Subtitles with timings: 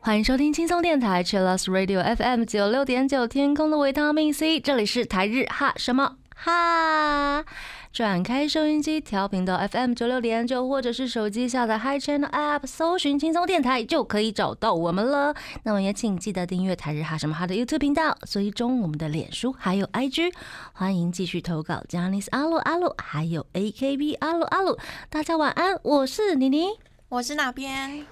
[0.00, 7.44] 欢迎收听轻松电台 Chillus Radio FM 九六点九天空的维他命 C，这里是台日哈什么哈。
[7.92, 15.34] 转开收音机，调频到 FM 九六点九，或者是手机下载 Hi Channel App，搜寻轻松电台就可以找到我们了。
[15.64, 20.32] 那么也请记得订阅台日哈什么哈的 YouTube 频道，追踪我们的脸书还有 IG。
[20.72, 24.78] 欢迎继续投稿 j a n i c e 阿鲁阿鲁，还有 AKB 阿鲁阿鲁。
[25.08, 26.68] 大家晚安，我是妮妮，
[27.08, 27.98] 我是哪边？
[27.98, 28.06] 呀，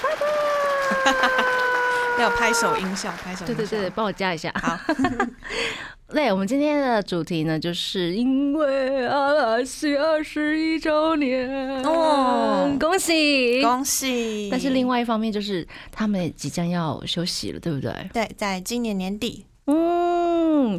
[0.00, 0.16] 拜
[1.04, 1.42] 拜。
[2.22, 3.44] 要拍手音效，拍手。
[3.46, 4.54] 对对对，帮我加一下。
[4.62, 4.78] 好。
[6.12, 11.48] 对，我们今天的主题呢，就是因为阿拉西二十一周年
[11.84, 14.48] 哦，恭喜恭喜！
[14.50, 17.92] 但是另外一方面，就是他们也即将要休息了，对不对？
[18.12, 19.46] 对，在今年年底。
[19.66, 20.78] 嗯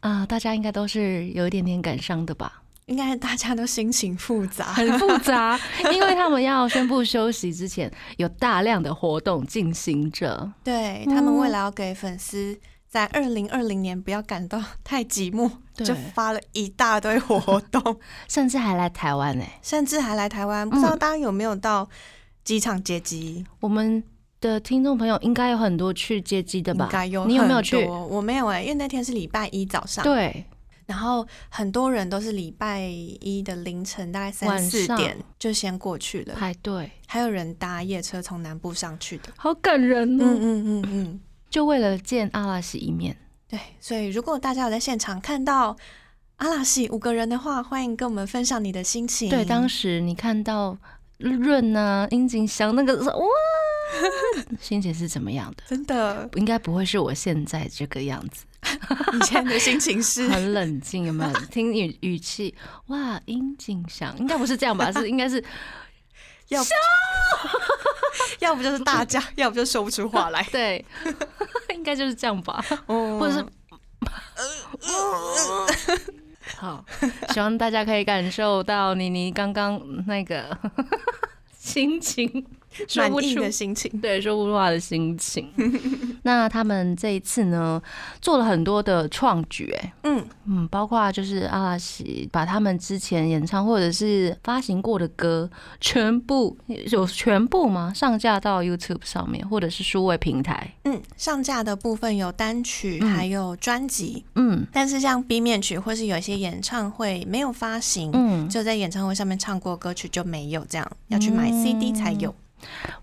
[0.00, 2.62] 啊，大家应该都是有一点点感伤的吧？
[2.86, 5.60] 应该大家都心情复杂，很复杂，
[5.94, 10.50] 因为他们要宣布休息之前，有大量的活动进行着。
[10.64, 12.58] 对他们为了要给粉丝。
[12.98, 20.68] 在二零二零年不要感到太寂寞，就发了一大堆活动， 甚至还来台湾呢，甚至还来台湾。
[20.68, 21.88] 不知道大家有没有到
[22.42, 23.46] 机场接机？
[23.60, 24.02] 我们
[24.40, 26.86] 的听众朋友应该有很多去接机的吧？
[26.86, 27.84] 应该有，你有没有去？
[27.86, 30.02] 我没有哎，因为那天是礼拜一早上。
[30.02, 30.44] 对，
[30.86, 40.24] 然后很多人都是礼拜一的凌晨大概三四点就先过去了排队，还有人搭夜车从南部上去的，好感人哦！
[40.24, 41.20] 嗯嗯嗯嗯。
[41.50, 43.16] 就为了见阿拉西一面，
[43.48, 45.76] 对，所以如果大家有在现场看到
[46.36, 49.30] 阿拉西五个人的话，欢迎跟我们分享你的心情。
[49.30, 50.76] 对，当时你看到
[51.16, 53.24] 润啊、殷景祥那个哇，
[54.60, 55.62] 心情是怎么样的？
[55.66, 58.44] 真的，应该不会是我现在这个样子。
[59.12, 61.32] 你现在的心情是 很冷静，有没有？
[61.50, 62.54] 听语语气，
[62.88, 64.92] 哇，殷景祥应该不是这样吧？
[64.92, 65.42] 是应该是。
[66.48, 66.62] 要
[68.40, 70.42] 要不就是大家， 要不就说不出话来。
[70.50, 70.84] 对，
[71.74, 73.44] 应该就是这样吧，或者是，
[76.56, 76.84] 好，
[77.30, 80.56] 希望大家可以感受到妮妮刚刚那个
[81.56, 82.46] 心情。
[82.96, 85.48] 满意的心情，对，说不出话的心情。
[86.22, 87.80] 那他们这一次呢，
[88.20, 95.48] 做了很多的创举，哎，嗯嗯，包括就是阿拉西把他们之前演唱或者是发行过的歌，
[95.80, 96.56] 全部
[96.90, 97.92] 有全部吗？
[97.94, 100.74] 上架到 YouTube 上面，或者是数位平台？
[100.84, 112.34] 嗯，上架的部分有单曲，还有专辑，嗯，但是像 B 面曲或是有一些演唱会没有发行，嗯，就在演唱会上面唱过歌曲就没有，这样要去买 CD 才有。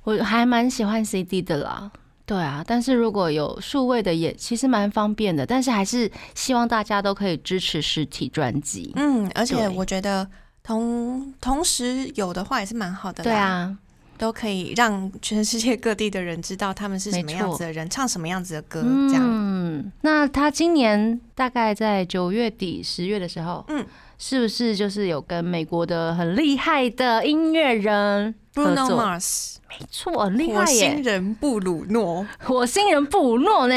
[0.04, 1.92] 我还蛮喜欢 CD 的啦，
[2.26, 8.92] 对啊，但是如果有数位的也其实蛮方便的，但是还是希望大家都可以支持实体专辑。
[8.96, 10.28] 嗯，而且我觉得
[10.64, 13.24] 同同时有的话也是蛮好的。
[13.24, 13.78] 对啊，
[14.18, 19.22] 都可以让全世界各地的人知道他们是什么样子的人，唱什么样子的歌，这样。
[19.24, 23.86] 嗯，那他今年大概在九月底十月的时候，嗯，
[24.18, 33.76] 是不是就是有跟美国的很厉害的音乐人？Bruno Mars，没错，很厉害火星人布鲁诺， 火星人布鲁诺呢？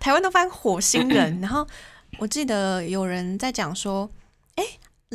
[0.00, 1.40] 台湾都翻火星人。
[1.40, 1.66] 然后
[2.18, 4.17] 我记得有人在讲说，哎。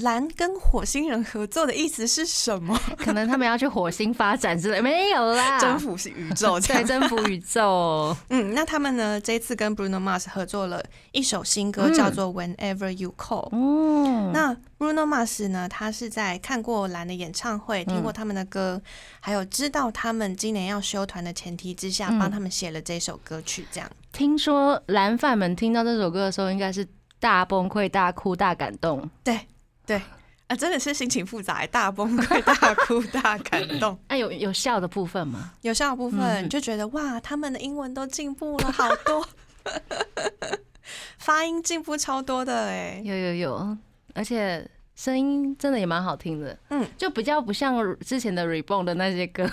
[0.01, 2.75] 蓝跟火星人合作的意思是什么？
[2.97, 8.15] 可能他们要去火星发展之类，没有啦，征服是宇宙， 对，征服宇宙。
[8.29, 9.21] 嗯，那他们呢？
[9.21, 13.55] 这次跟 Bruno Mars 合作了一首新歌，叫做 Whenever You Call。
[13.55, 15.69] 哦，那 Bruno Mars 呢？
[15.69, 18.81] 他是在看过蓝的演唱会，听过他们的歌，
[19.19, 23.67] 还有知道他们今年要休团的前提之下，帮他们写了这首歌曲。
[23.71, 26.87] 这样，听说蓝饭们听到这首歌的时候，应该是
[27.19, 29.07] 大崩溃、大哭、大感动。
[29.23, 29.39] 对。
[29.85, 30.01] 对
[30.47, 33.97] 啊，真的是心情复杂，大崩溃、大哭、大感动。
[34.07, 35.53] 哎，有有笑的部分吗？
[35.61, 39.25] 有笑的部分，就觉得哇，他们的英文都进步了好多，
[41.17, 43.01] 发音进步超多的哎。
[43.03, 43.77] 有有有，
[44.13, 46.57] 而且声音真的也蛮好听的。
[46.69, 49.49] 嗯，就比较不像之前的 Reborn 的那些歌。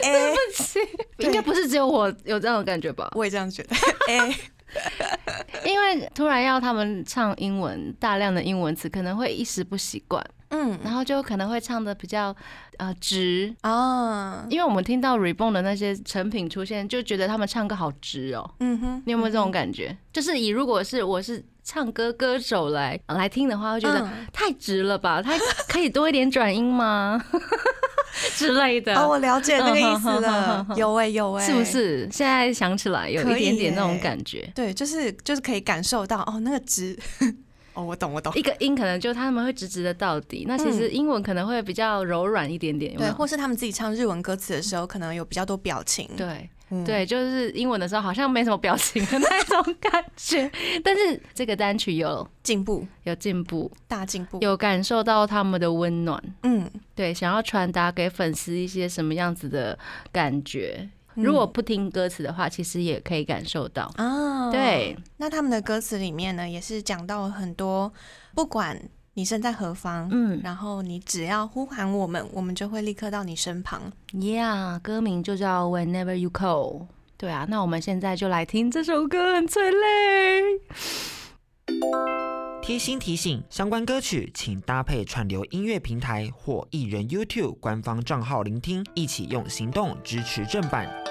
[0.00, 0.80] 对不起，
[1.18, 3.10] 应该不是只有我有这种感觉吧？
[3.14, 3.76] 我也这样觉得。
[4.08, 4.34] 哎。
[5.64, 12.34] 因为突然要他们唱英文，大量的英文词可能会一时不习惯，嗯，然后就可能会唱的比较
[12.78, 14.46] 呃直啊。
[14.50, 18.50] 因为我们听到 Reborn 的那些成品出现，就觉得他们唱歌好直哦。
[18.60, 19.96] 嗯哼，你有没有这种感觉？
[20.12, 25.22] 就是以如果是我是唱歌歌手来来听的话，会觉得太直了吧？
[25.22, 25.32] 他
[25.68, 27.22] 可以多一点转音吗？
[28.36, 30.66] 之类的哦，我了解那个意思了。
[30.76, 32.08] 有哎，有哎，是不是？
[32.10, 34.50] 现在想起来有一点点那种感觉。
[34.54, 36.96] 对，就是就是可以感受到哦，那个直
[37.74, 38.32] 哦，我懂，我懂。
[38.36, 46.06] 一个音可能就他们会直直的到底，那其实英文可能会比较柔软一点点，对，或是他们自己唱日文歌词的时候，可能有比较多表情。
[46.16, 46.48] 对，
[46.84, 50.50] 对，就是英文的时候好像没什么表情的那种感觉，
[50.82, 56.22] 但是这个单曲有进步，有进步，大进步，有感受到他们的温暖。
[56.42, 59.78] 嗯，对，想要传达给粉丝一些什么样子的
[60.10, 60.88] 感觉。
[61.14, 64.50] 如果不听歌词的话，其实也可以感受到啊。
[64.50, 67.92] 对，那他们的歌词里面呢，也是讲到很多，
[68.34, 68.80] 不管
[69.14, 73.92] 你身在何方，嗯，然后你只要呼喊我们，我们就会立刻到你身旁。
[74.12, 76.86] Yeah，歌名就叫 Whenever You Call。
[77.18, 80.60] 对啊，那我们现在就来听这首歌，很催泪。
[82.62, 91.01] 贴心提醒：相关歌曲请搭配串流音乐平台或艺人 YouTube 官方账号聆听，一起用行动支持正版。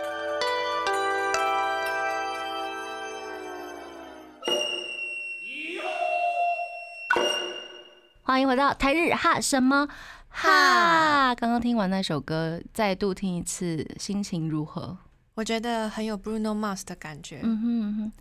[8.23, 9.87] 欢迎回到台日哈什么
[10.29, 11.33] 哈？
[11.35, 14.95] 刚刚听完那首歌，再度听一次，心情如何？
[15.33, 17.39] 我觉得很有 Bruno Mars 的感觉。
[17.43, 18.11] 嗯哼哼。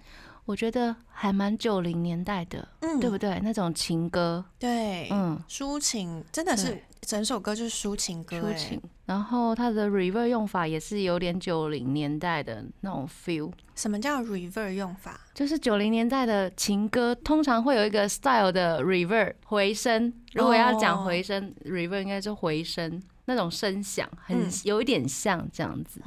[0.47, 3.39] 我觉得还蛮九零年代的，嗯，对不对？
[3.41, 8.81] 那种情歌，对，嗯，抒情，真的是整首歌就是抒情歌，抒情。
[9.07, 13.51] 然后它的 reverb 用法也是有点九零年代的那种 feel。
[13.75, 15.19] 什么叫 reverb 用法？
[15.35, 20.13] 就是九零年代的情歌通常会有一个 style 的 reverb 回声。
[20.35, 23.03] 如果要讲回声，reverb 应该是回声。
[23.31, 26.01] 那种声响很有一点像这样子，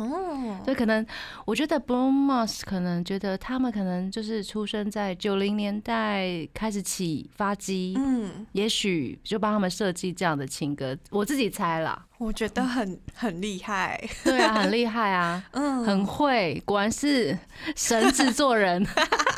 [0.65, 1.05] 所以可能
[1.45, 12.05] 我觉得 Bruno Mars 可能觉得他们可能就是出生在九零年代开始起发机，嗯，也许就帮他们设计这样的情歌，我自己猜啦。
[12.17, 17.37] 我觉得很很厉害，对啊，很厉害啊， 嗯，很会，果然是
[17.75, 18.85] 神制作人。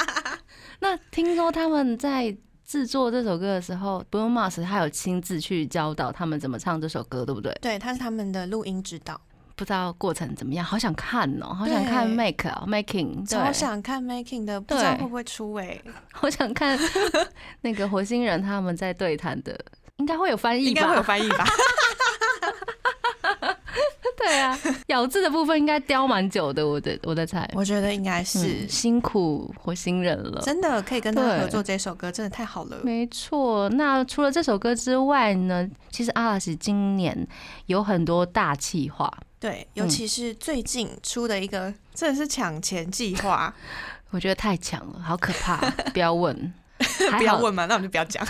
[0.82, 2.36] 那听说他们在。
[2.66, 7.56] 制作这首歌的时候，Bruno Mars 他有亲自去教导他们怎么唱这首歌，对不对？
[7.62, 9.20] 对，他是他们的录音指导。
[9.58, 15.82] 不知道过程怎么样，好想看哦，好想看 make 啊，making，超想看 making 的，不知道会不会出欸。
[16.12, 16.78] 好想看
[17.62, 19.58] 那个火星人他们在对谈的，
[19.96, 20.70] 应该会有翻译吧？
[20.70, 21.46] 应该会有翻译吧？
[24.25, 28.68] 对啊， 咬字的部分应该雕蛮久的，我的我的猜，我觉得应该是。
[28.68, 32.77] 辛苦火星人了，真的可以跟他合作这首歌，真的太好了。
[32.83, 37.27] 没错，那除了这首歌之外呢，其实阿拉斯今年
[37.68, 43.54] 有很多大计划，对，尤其是最近出的一个，真的是抢钱计划，
[44.10, 45.57] 我觉得太强了，好可怕，
[45.94, 46.54] 不要问，
[47.18, 48.25] 不要问嘛，那我们就不要讲，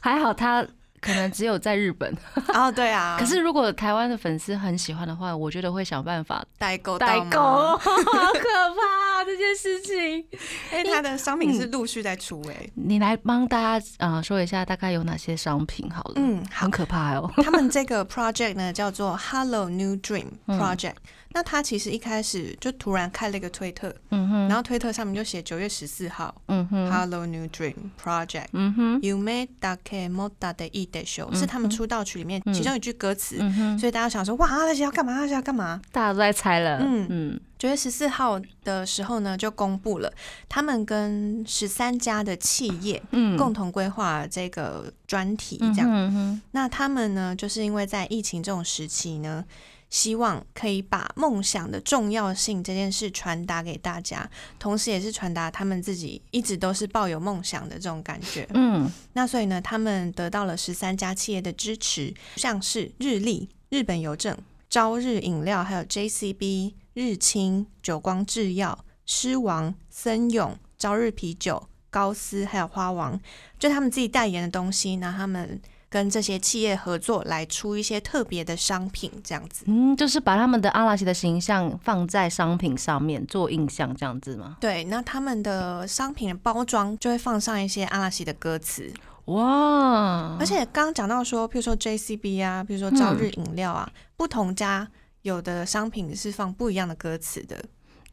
[0.00, 0.64] 还好他。
[1.00, 2.12] 可能只有在日本
[2.54, 3.16] 哦，对啊。
[3.18, 7.38] 可是如果台湾的粉丝很喜欢的话，我觉得会想办法代购代购，
[7.76, 8.40] 好可
[8.74, 10.24] 怕啊这件事情。
[10.70, 16.12] 哎，他的商品是陆续在出哎，你来帮大家啊说一下大概有哪些商品好了。
[16.16, 17.30] 嗯，很可怕哦。
[17.42, 20.94] 他们这个 project 呢叫做 Hello New Dream Project。
[21.36, 29.76] 那他其实一开始就突然开了一个推特，嗯哼，然后推特上面就写九月十四号，嗯哼，Hello New Dream Project，嗯哼，You made that
[30.10, 33.36] moda de i d show，是他们出道曲里面其中一句歌词，
[33.78, 35.12] 所以大家想说，哇，那些要干嘛？
[35.12, 35.78] 那些要干嘛？
[35.92, 37.40] 大家都在猜了，嗯嗯。
[37.58, 40.10] 九月十四号的时候呢，就公布了
[40.48, 45.86] 他们跟十三家的企业，嗯，共同规划这个专题，这样。
[45.90, 49.44] 嗯那他们呢，就是因为在疫情这种时期呢。
[49.88, 54.28] 希望可以把梦想的重要性这件事传达给大家，
[54.58, 58.46] 同时也是传达他们自己一直都是抱有梦想的这种感觉。
[58.54, 64.36] 嗯，那所以呢，他们得到了十三家企业的支持，像是日立、日本邮政、
[64.68, 73.18] 朝日饮料，还有 JCB、日清、久光制药、狮王、森永、朝日啤酒、高斯，还有花王，
[73.58, 75.60] 就他们自己代言的东西，那他们。
[75.96, 84.58] 跟这些企业合作来出一些特别的商品，这样子，嗯，就是把他们的阿拉西的形象放在商品上面做印象，这样子吗？
[84.60, 88.92] 对，那他们的商品的包装就会放上一些阿拉西的歌词，
[89.24, 90.36] 哇！
[90.38, 94.86] 而且刚刚讲到说，譬如说 JCB 啊，譬如说朝日饮料啊，不同家
[95.22, 97.56] 有的商品是放不一样的歌词的。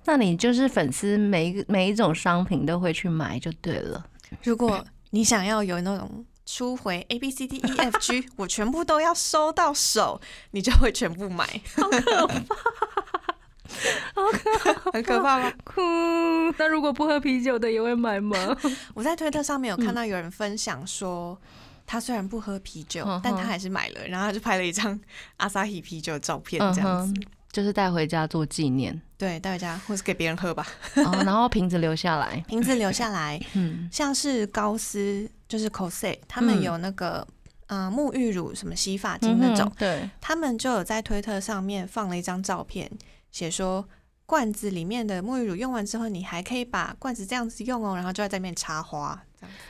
[0.06, 4.06] 那你就是粉丝，每一个每一种商品都会去买就对了。
[4.42, 6.26] 如果你想要有那种。
[6.46, 10.20] 初回 A B C D E F G， 我全部都要收到手，
[10.52, 11.62] 你就会全部买。
[11.76, 12.34] 好可怕，
[14.14, 15.54] 好可怕，很可怕吗？
[15.64, 15.82] 哭。
[16.58, 18.56] 那如果不喝啤酒的也会买吗？
[18.94, 21.38] 我在推特上面有看到有人分享说，
[21.88, 25.00] 他虽然不喝啤酒，但他还是买了，然后他就拍了一张
[25.38, 27.14] 阿萨希啤酒的照片，这样子。
[27.54, 30.66] 就是带回家做纪念，对，带回家或是给别人喝吧。
[30.96, 33.40] 哦，然后瓶子留下来，瓶子留下来。
[33.54, 37.26] 嗯，像是高斯，就是 cos，他们有那个
[37.68, 42.92] 嗯沐浴乳、什么洗发精那种，对，他们就有在推特上面放了一张照片，
[43.32, 43.88] 写说
[44.26, 49.62] 罐子里面的沐浴乳用完之后，你还可以把罐子这样子用哦，然后就在里面插花，这样子。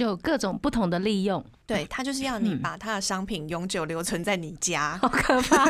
[0.00, 5.66] 就各种不同的利用，对他就是要你把他的商品永久留存在你家， 好可怕。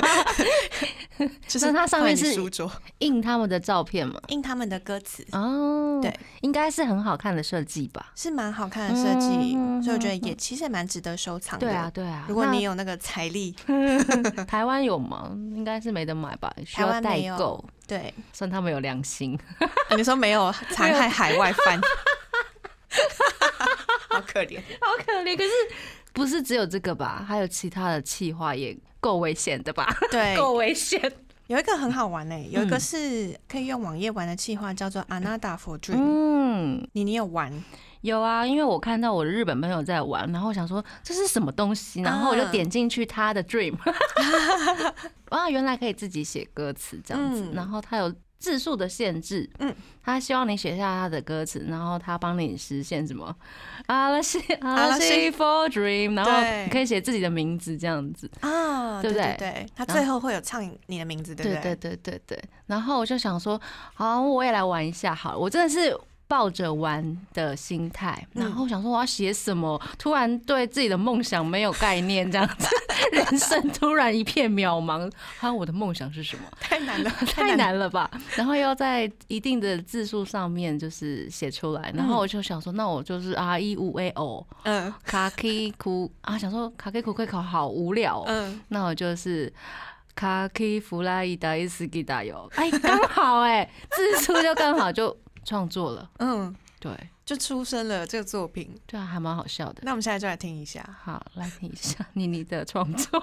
[1.48, 2.70] 就是它上面是书桌。
[2.98, 5.26] 印他们的照片嘛，印他们的歌词。
[5.32, 11.66] 哦，对，应该是很好看的设计吧，是蛮好看的设计，所以我觉得也其实也蛮值得收藏的。
[11.66, 13.50] 对啊，对啊，如果你有那个财力，
[14.46, 15.32] 台湾有吗？
[15.56, 17.62] 应该是没得买吧，需要代购。
[17.88, 19.36] 对，算他们有良心。
[19.96, 21.80] 你说没有残害海外翻？
[24.10, 25.36] 好可怜， 好可怜。
[25.36, 25.50] 可是
[26.12, 27.24] 不是只有这个吧？
[27.26, 29.86] 还有其他的气话也够危险的吧？
[30.10, 31.00] 对，够危险。
[31.46, 35.96] 有一个很好玩诶，有一个是可以用网页玩的气话，叫做 Anada for Dream。
[35.96, 37.52] 嗯，你你有玩？
[38.02, 43.74] 有啊，因为我看到我的日本朋友在玩，然后想说这是什么东西，然后我就点进去他的 Dream，
[45.30, 48.12] 哇，原来可以自己写歌词这样子，然后他有。
[48.40, 53.32] 字数的限制，嗯，他希望你写下他的歌词，然后他帮你实现什么？
[53.86, 56.32] 阿拉西阿拉西 for dream，然后
[56.64, 59.36] 你可以写自己的名字这样子啊，对不对？
[59.38, 61.60] 对，他最后会有唱你的名字，对不对？
[61.62, 62.44] 对对对对对。
[62.66, 63.60] 然后我就想说，
[63.94, 65.96] 好，我也来玩一下，好，我真的是。
[66.30, 72.68] 抱着玩的心态，然后想说我要写什么，突然对自己的梦想没有概念，这样子，
[73.10, 75.10] 人生突然一片渺茫。
[75.40, 76.44] 哈，我的梦想是什么？
[76.60, 77.90] 太难了， 太难了。
[77.90, 78.08] 吧？
[78.36, 89.52] 然后要在一定的字数上面就是写出来，然后我就想说，那我就是 R E 五 A O，嗯，卡 K 库啊，想说卡 K 库会考好无聊，嗯，那我就是
[90.14, 95.16] 卡 K 弗拉伊达伊斯基达哟，哎，刚好哎，字数就刚好就。
[95.50, 96.92] 创作了，嗯，对，
[97.26, 99.80] 就出生了这个作品，对啊，还蛮好笑的。
[99.82, 103.20] 那我们现在就来听一下，好，来听一下 妮妮的创作。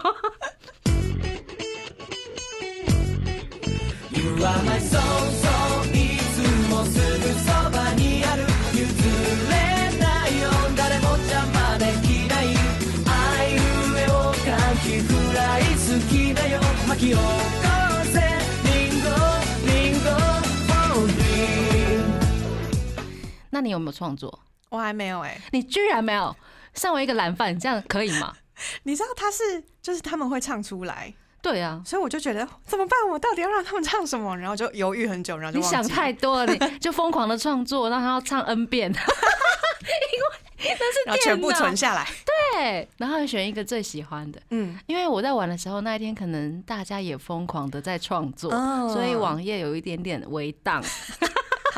[23.57, 24.39] 那你有没有创作？
[24.69, 26.35] 我还没有哎，你居然没有？
[26.75, 28.31] 身为一个懒饭，这样可以吗？
[28.83, 31.11] 你知道他是，就是他们会唱出来，
[31.41, 32.99] 对啊，所以我就觉得怎么办？
[33.09, 34.37] 我到底要让他们唱什么？
[34.37, 42.07] 然后就犹豫很久，然后你想太多了，你 就疯狂的创作，让他要唱 N 遍， 因为那是全部存下来，
[42.53, 48.51] 对，然后选一个最喜欢的，嗯，因为我在玩的时候那一天，可能大家也疯狂的在创作，
[48.93, 50.83] 所以网页有一点点微荡。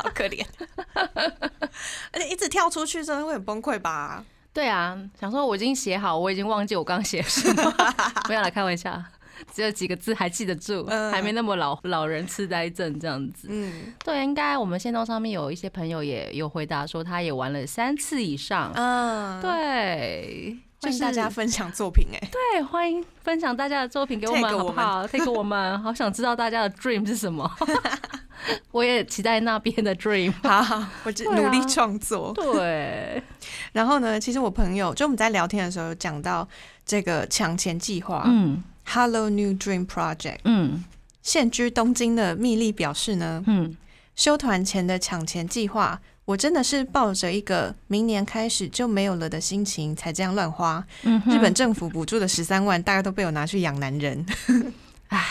[0.00, 0.44] 好可怜，
[2.12, 4.24] 而且一直跳出去，真的会很崩溃吧？
[4.52, 7.74] 对啊，想说我已经写好，我已经忘记我刚写什么，
[8.26, 9.00] 不要来开玩笑，
[9.54, 13.46] 只有几个字还记得住，还没那么老老人痴呆症这样子。
[13.48, 18.72] 嗯，对，应该我们线动上面有一些朋友也有回答说，他也玩了三次以上。
[18.74, 20.58] 嗯，对。
[20.82, 27.48] 欢迎大家分享作品，哎， 对，欢迎分享大家的作品给我们，好不好？take 我们，好想知道大家的 dream 是什么，
[28.72, 30.32] 我也期待那边的 dream。
[30.42, 32.32] 好，我努力创作。
[32.34, 33.22] 对，
[33.72, 36.48] 然后呢，其实我朋友就我们在聊天的时候讲到
[36.86, 40.82] 这个抢钱计划，嗯，Hello New Dream Project，嗯，
[41.22, 43.76] 现居东京的蜜莉表示呢，嗯，
[44.16, 46.00] 修团前的抢钱计划。
[46.26, 50.84] 我真的是抱着一个明年开始就没有了的心情才这样乱花。
[51.26, 54.24] 日本政府补助的十三万，大概都被我拿去养男人。
[55.08, 55.26] 唉，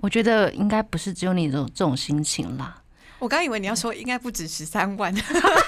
[0.00, 2.82] 我觉得应该不是只有你这种这种心情啦。
[3.18, 5.14] 我刚以为你要说应该不止十三万，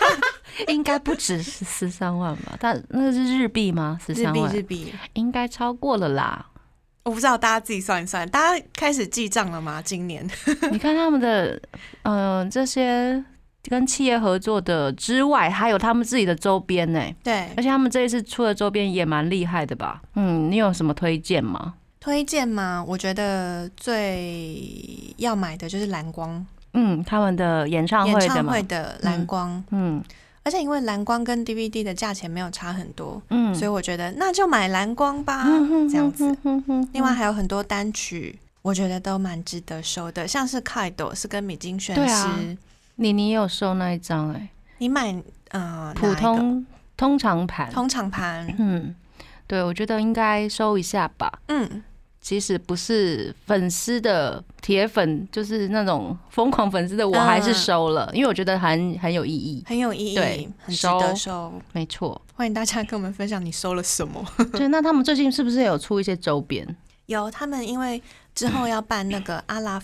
[0.69, 2.55] 应该不止十十三万吧？
[2.61, 3.99] 但那个是日币吗？
[4.05, 6.45] 十三万日币应该超过了啦。
[7.05, 9.81] 我不知道大家自己算一算，大家开始记账了吗？
[9.81, 10.29] 今年
[10.71, 11.59] 你看他们的
[12.03, 13.25] 嗯这些。
[13.65, 17.03] 跟企业合作的之外，还有他们自己的周边呢。
[17.23, 20.01] 对，而且他们这一次出的周边也蛮厉害的吧？
[20.15, 21.75] 嗯，你有什么推荐吗？
[22.01, 22.83] 推荐吗？
[22.87, 26.47] 我觉得最要买的就是蓝光。
[26.75, 29.63] 嗯，他们的演唱会演唱会的蓝光。
[29.71, 30.03] 嗯，
[30.45, 35.45] 而且因为蓝光跟 DVD 的价钱没有差很多，嗯，所以我觉得那就买蓝光吧，
[35.91, 36.35] 这样子。
[36.93, 42.57] 另外还有很多单曲，我觉得都蛮值得收的，像是《凯朵》是跟米津玄师。
[43.01, 44.49] 你你有收那一张哎？
[44.79, 45.15] 你买
[45.51, 48.95] 呃普通通常盘，通常盘，嗯，
[49.47, 51.33] 对，我觉得应该收一下吧。
[51.47, 51.83] 嗯，
[52.21, 61.53] 即使不是粉丝的铁粉，就是那种疯狂粉丝的，我还是收了，因为我觉得很很有意义，很有意义，很值得收。
[61.73, 64.25] 没错，欢迎大家跟我们分享你收了什么。
[64.55, 66.67] 对，那他们最近是不是有出一些周边？
[67.07, 68.03] 有，他们因为
[68.35, 69.79] 之后要办那个阿拉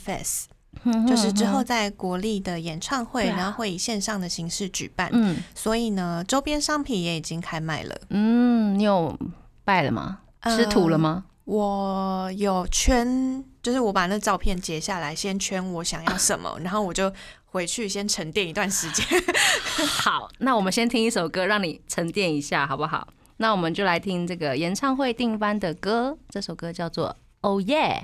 [1.06, 7.94] 就是之后在国立的演唱会，然后会以线上的形式举办，嗯，所以呢，周边商品也已经开卖了。
[8.10, 9.18] 嗯，你有
[9.64, 10.18] 拜了吗？
[10.44, 11.24] 吃土了吗？
[11.44, 17.12] 我有圈，就是我把那照片截下来，先圈我想要什么，然后我就
[17.44, 19.06] 回去先沉淀一段时间。
[19.86, 23.08] 好，那我们先听一首歌，让你沉淀一下，好不好？
[23.38, 27.08] 那我们就来听这个演唱会定番的歌，这首歌叫做
[27.40, 28.00] 《Oh Yeah》。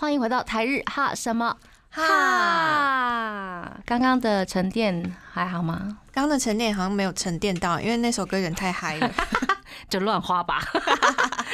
[0.00, 1.54] 欢迎回到台日哈什么
[1.90, 3.70] 哈？
[3.84, 5.98] 刚刚的沉淀还好吗？
[6.10, 9.10] 刚刚的沉淀好像没有沉淀到，因为那首歌有点太嗨了。
[9.90, 10.62] 就乱花吧，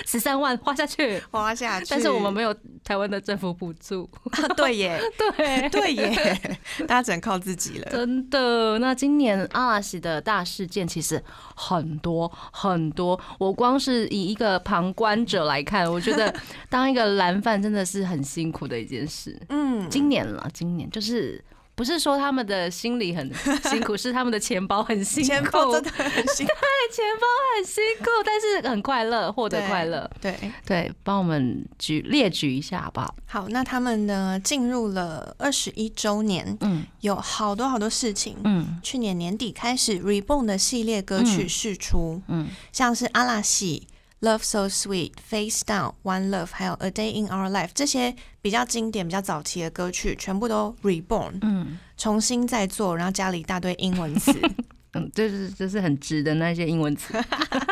[0.06, 1.86] 十三万花下去，花下去。
[1.90, 4.08] 但是我们没有台湾的政府补助。
[4.56, 4.98] 对耶，
[5.36, 6.40] 对对耶，
[6.88, 7.90] 大家只能靠自己了。
[7.90, 11.22] 真的，那今年阿拉西的大事件其实
[11.54, 13.20] 很多很多。
[13.38, 16.34] 我光是以一个旁观者来看，我觉得
[16.70, 19.38] 当一个蓝饭真的是很辛苦的一件事。
[19.48, 21.44] 嗯，今年了，今年就是。
[21.76, 23.30] 不是说他们的心里很
[23.71, 25.28] 辛苦，是他们的钱包很辛苦。
[25.28, 30.11] 钱包真的很辛苦，对，钱包很辛苦，但是很快乐，获得快乐。
[30.21, 33.14] 对对，帮我们举列举一下好不好？
[33.26, 38.38] 好，那他们呢进入了二十一周年，嗯，有好多好多事情。
[38.45, 43.87] 嗯，去年年底开始，Reborn 的系列歌曲释出，嗯，像是阿拉西。
[44.26, 54.33] Love so sweet, face down, one love，还有 A day in our life，这些比较经典、比较早期的歌曲，全部都 reborn，嗯，重新再做，然后加了一大堆英文词，
[54.95, 57.14] 嗯，就是就是很直的那些英文词。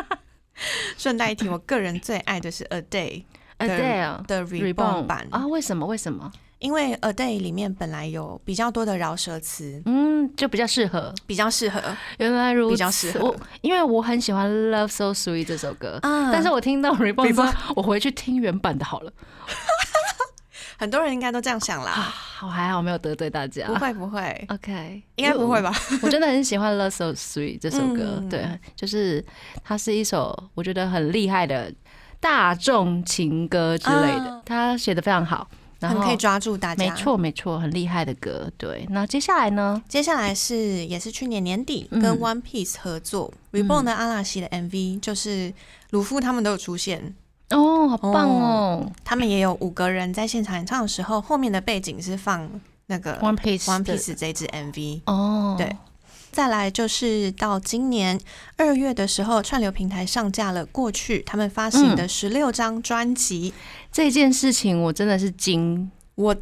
[0.97, 5.85] 顺带一提，我个人最爱的是 A day，A day 的 reborn 版啊，为什么？
[5.85, 6.31] 为什么？
[6.61, 11.81] 因为 A Day 里面本来有比较多的饶舌词，嗯，就比较适合，比较适合。
[12.19, 13.35] 原来如此，比较适合。
[13.61, 19.13] 因为我很喜欢 Love So Sweet 这首歌，但是我听到 Reborn，我回去听原版的好了。
[20.77, 22.13] 很多人应该都这样想啦。
[22.43, 25.73] 我还好没有得罪大家，不会不会，OK，应该不会吧？
[26.03, 29.25] 我真的很喜欢 Love So Sweet 这首歌，对，就是
[29.63, 31.73] 它是一首我觉得很厉害的
[32.21, 35.49] 大众情歌之类的，他写的非常好。
[35.89, 38.51] 很可以抓住大家，没错没错，很厉害的歌。
[38.57, 39.83] 对，那接下来呢？
[39.89, 45.53] 接下来是也是去年年底跟 One Piece 合作 Reborn 的阿拉西的 MV，就是
[45.91, 47.15] 鲁夫他们都有出现
[47.51, 48.93] 哦，好棒哦！
[49.05, 52.49] 他们也有五个人在现场演唱的时候，后面的背景是放
[52.87, 55.77] 那个 One Piece One Piece 这支 MV 哦，对。
[56.35, 58.21] 再来就是到今年
[58.57, 63.55] 二月的时候，串流平台上架了过去他们发行的十六张专辑。
[63.93, 66.35] 这件事情我真的是惊，我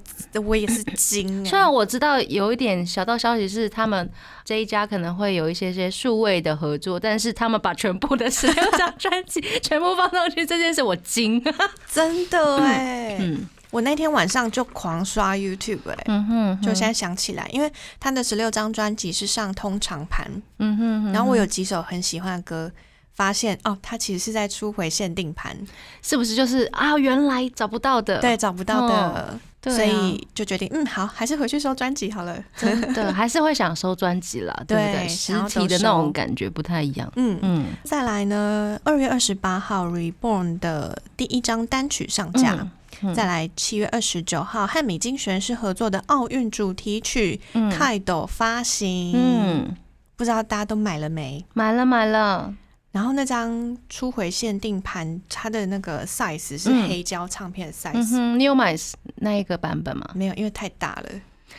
[0.46, 1.44] 我也是惊。
[1.44, 4.10] 虽然我知道有一点小道消息是他们
[4.46, 11.44] 这一家可能会有一些些数位的合作，但是他们把全部的十六张专辑全部放上去，这件事我惊，
[11.92, 13.18] 真的哎。
[13.20, 13.46] 嗯。
[13.72, 22.70] 我那天晚上就狂刷 YouTube 哎，嗯哼就现在想起来，因为他的十六张专辑是上通常盘，嗯哼，然后我有几首很喜欢的歌，
[23.14, 25.56] 发现哦，他其实是在出回限定盘，
[26.02, 35.08] 是不是就是啊，原来找不到的，对，找不到的，所以就决定嗯，好，还是回去收专辑好了， 真的还是会想收专辑啦，对不对？
[35.08, 37.66] 实体的那种感觉不太一样，嗯嗯。
[37.84, 42.68] 再来呢，二月二十八号 Reborn 的第一张单曲上架。
[43.14, 49.76] 再来，七月二十九号和米津玄师合作的奥运主题曲《泰斗》发行，嗯，
[50.16, 51.44] 不知道大家都买了没？
[51.54, 52.54] 买了，买了。
[52.92, 58.36] 然后那张初回限定盘，它的那个 size 是黑胶唱片的 size。
[58.36, 58.76] 你有买
[59.16, 60.10] 那一个版本吗？
[60.14, 61.08] 没有，因为太大了，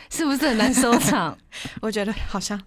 [0.08, 1.36] 是不是很难收藏？
[1.82, 2.60] 我觉得好像。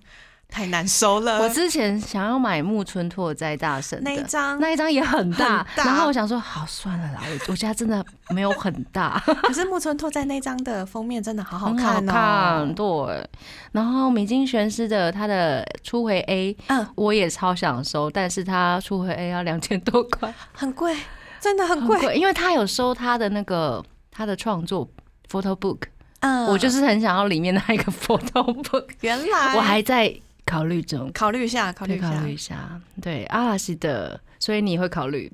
[0.50, 1.42] 太难收了。
[1.42, 5.66] 我之前想要买木村拓哉大神那一张，那一张也很大。
[5.76, 9.22] 然后我想说，好算了啦，我我家真的没有很大。
[9.44, 12.74] 可是木村拓哉那张的封面真的好好看哦。
[12.76, 13.30] 对。
[13.74, 20.96] 然后米津玄师的他的初回 A，嗯，我也超想收，但是他初回 A 要两千多块，很贵，
[21.40, 22.16] 真的很贵。
[22.16, 24.90] 因为他有收他的那个他的创作
[25.30, 25.82] photo book，
[26.22, 28.88] 嗯，我就是很想要里面那一个 photo book。
[29.02, 30.12] 原来我还在。
[30.48, 32.82] 考虑中，考虑一下，考虑考虑一下。
[33.02, 35.32] 对，阿拉西的，所以你会考虑？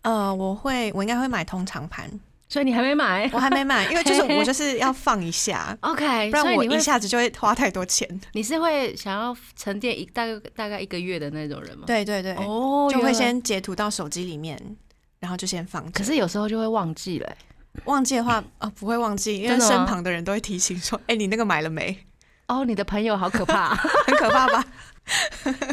[0.00, 2.10] 呃，我会，我应该会买通常盘。
[2.48, 3.28] 所以你还没买？
[3.32, 8.08] 我还没买， 因为就是我就是要放一下，OK，不然我一下子就会花太多钱。
[8.32, 11.84] 你是会想要沉淀一大概大概一个月的那种人吗？
[11.88, 14.56] 对对对，哦，就会先截图到手机里面，
[15.18, 15.90] 然后就先放。
[15.90, 17.36] 可是有时候就会忘记了，
[17.84, 21.98] 忘记的话哦，不会忘记，因为身旁的人都会提醒说：“哎，你那个买了没？”
[22.48, 23.74] 哦，你的朋友好可怕，
[24.06, 24.64] 很可怕吧？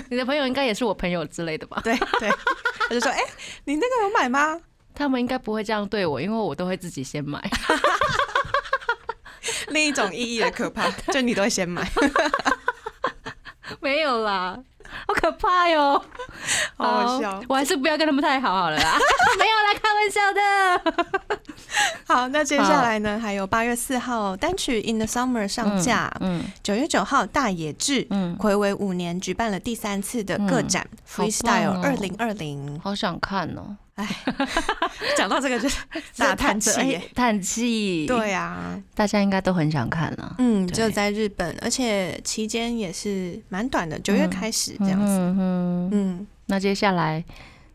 [0.09, 1.79] 你的朋友应该也是我朋友之类的吧？
[1.83, 2.29] 对对，
[2.79, 3.19] 他就说：“哎，
[3.65, 4.59] 你那个有买吗？”
[4.95, 7.41] 他们应该不会这样对我，因为我都会自己先买。
[9.69, 11.89] 另一种意义的可怕，就你都会先买。
[13.79, 14.57] 没有啦，
[15.07, 16.01] 好可怕哟，
[16.77, 17.41] 好好笑。
[17.47, 18.97] 我还是不要跟他们太好好了啦。
[19.37, 20.41] 没有啦，开玩笑的。
[22.07, 23.19] 好，那接下来呢？
[23.19, 26.11] 还有八月四号单曲《In the Summer》上架。
[26.19, 26.43] 嗯。
[26.61, 32.79] 九月九号大野智，嗯，暌违五年举办了第三次的个展 Freestyle 二零二零。
[32.83, 33.75] 好想看哦。
[33.95, 34.07] 哎，
[35.15, 35.69] 讲到这个就
[36.17, 38.05] 大叹气，叹气。
[38.07, 40.35] 对啊，大家应该都很想看了。
[40.39, 45.05] 嗯，只有在日本，而且期间也是蛮短的，九月开始这样子。
[45.91, 47.23] 嗯，那接下来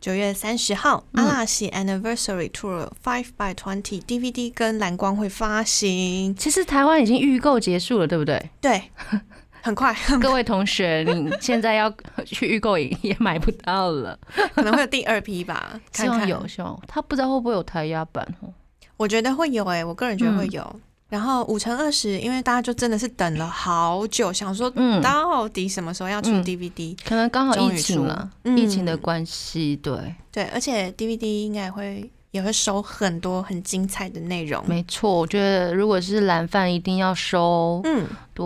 [0.01, 6.35] 九月三十号，阿拉西 Anniversary Tour Five by Twenty DVD 跟蓝光会发行。
[6.35, 8.49] 其实台湾已经预购结束了，对不对？
[8.59, 8.83] 对。
[9.69, 11.93] 很快， 各位同学，你现在要
[12.25, 14.17] 去预购也也买不到了，
[14.55, 15.79] 可能会有第二批吧。
[15.93, 18.49] 希望有，希望他不知道会不会有台压版哦。
[18.97, 20.81] 我觉得会有诶，我个人觉得会有。
[21.07, 24.69] 然后五乘二十，因为大家就真的是等了好久，想说
[25.01, 26.97] 到底什么时候要出 DVD？
[27.07, 30.43] 可能刚好疫情了，疫情的关系，对对。
[30.45, 34.63] 而且 DVD 应该会也会收很多很精彩的内容。
[34.67, 37.81] 没错，我觉得如果是蓝饭，一定要收。
[37.85, 38.45] 嗯，对。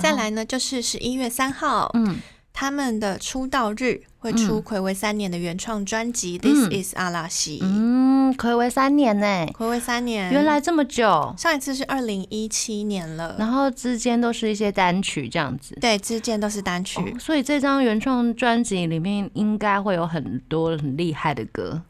[0.00, 2.18] 再来呢，就是十一月三号，嗯，
[2.52, 7.58] 他们的出道日会出暌违三年的原创专辑《This Is 阿拉西》。
[7.62, 9.46] 嗯，暌违三年呢？
[9.54, 11.34] 暌违三年，原来这么久。
[11.38, 13.36] 上一次是二零一七年了。
[13.38, 15.74] 然后之间都是一些单曲这样子。
[15.80, 17.00] 对，之间都是单曲。
[17.18, 21.82] 所以这张原创专辑里面应该会有很多很厉害的歌。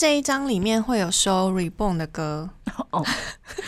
[0.00, 2.48] 这一张里面会有收 Reborn 的歌
[2.90, 3.04] 哦，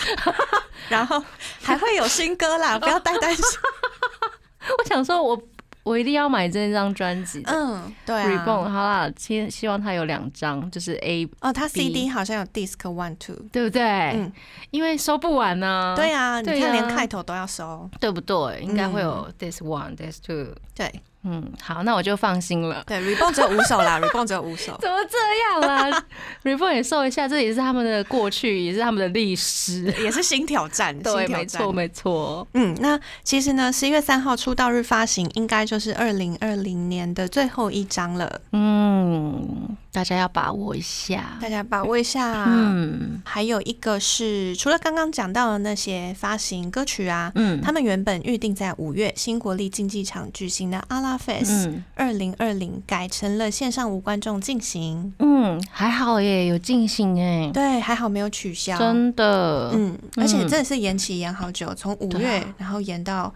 [0.89, 1.23] 然后
[1.61, 3.45] 还会有新歌啦，不要太担心。
[4.79, 5.39] 我想说，我
[5.83, 7.43] 我一定要买这张专辑。
[7.45, 13.83] 嗯，对，Reborn 好啦，希希望它有两张，就是 A 哦，它 CD 好像有 Disc One Two，对不对？
[14.15, 14.33] 嗯，
[14.71, 15.93] 因为收不完呢。
[15.95, 18.63] 对啊，你看连开头都要收，对不对？
[18.63, 21.03] 应该会有 Disc One、Disc Two，对。
[21.25, 22.83] 嗯，好，那我就放心了。
[22.87, 24.77] 对，Reborn 只有五首啦， Reborn 只有五首。
[24.81, 26.05] 怎么这样啊？
[26.43, 30.97] Reborn 也受一下，这也是他们的过去，也是他们的历史，也是新挑战。
[31.03, 32.47] 对，没错，没错。
[32.55, 38.41] 嗯，那其实呢，十一月三号出道日发行，应该就是二零二零年的最后一张了。
[38.53, 39.77] 嗯。
[39.93, 42.47] 大家要把握一下，大家把握一下。
[42.49, 55.13] 嗯，还有一个是，除了刚刚讲到的那些发行歌曲啊，嗯，他们原本预定在五月新国立竞技场举行的阿拉 Fest 二零二零，改成了线上无观众进行。
[55.19, 57.51] 嗯，还好耶，有进行哎。
[57.53, 58.79] 对，还好没有取消。
[58.79, 63.31] 真的，嗯，而且真的是延期延好久，从五月然后延到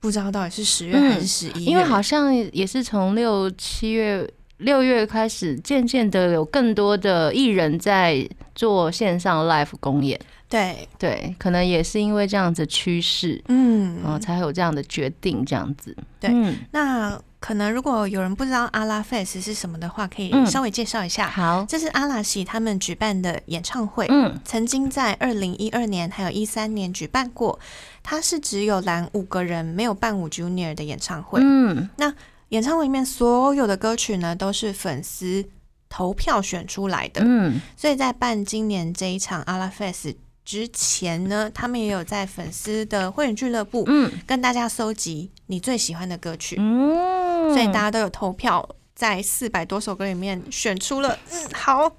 [0.00, 4.28] 不知道到底是十月还是十一月，因为好像也是从六七月。
[4.58, 10.18] 六月开始，渐渐的有更多的艺人在做线上 live 公演。
[10.48, 15.96] 对对，可能也是因为这样子趋势，嗯，然后才有这样的决定，这样子。
[16.20, 16.30] 对，
[16.70, 21.28] 那可能如果有人不知道阿拉 face 是什么的话，可以稍微介绍一下。
[21.28, 27.58] 好，这是阿拉西他们举办的演唱会，嗯，曾经在二零一二年还有一三年举办过。
[28.04, 31.40] 它是只有蓝五个人，没有伴舞 junior 的演唱会。
[31.42, 32.14] 嗯，那。
[32.50, 35.44] 演唱会里面所有的歌曲呢，都是粉丝
[35.88, 37.22] 投票选出来的。
[37.24, 46.56] 嗯，所以在办今年这一场阿拉 Fest 之前呢，他们也有在粉丝的会员俱乐部，嗯，跟大家搜集你最喜欢的歌曲。
[46.58, 51.90] 嗯，所以大家都有投票，在四百多首歌里面选出了，嗯，好。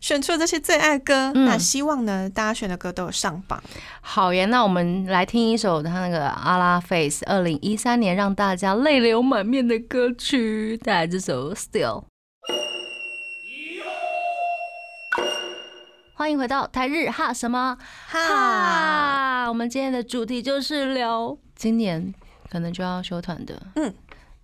[0.00, 3.62] 选出了这些最爱歌，那希望呢，大家选的歌都有上榜。
[4.00, 12.04] 好耶，那我们来听一首他那个阿拉 face 二零一三年让大家泪流满面的歌曲，带来这首 Still。
[16.14, 19.46] 欢迎回到台日哈什么哈？
[19.48, 22.14] 我们今天的主题就是聊今年
[22.50, 23.94] 可能就要休团的，嗯，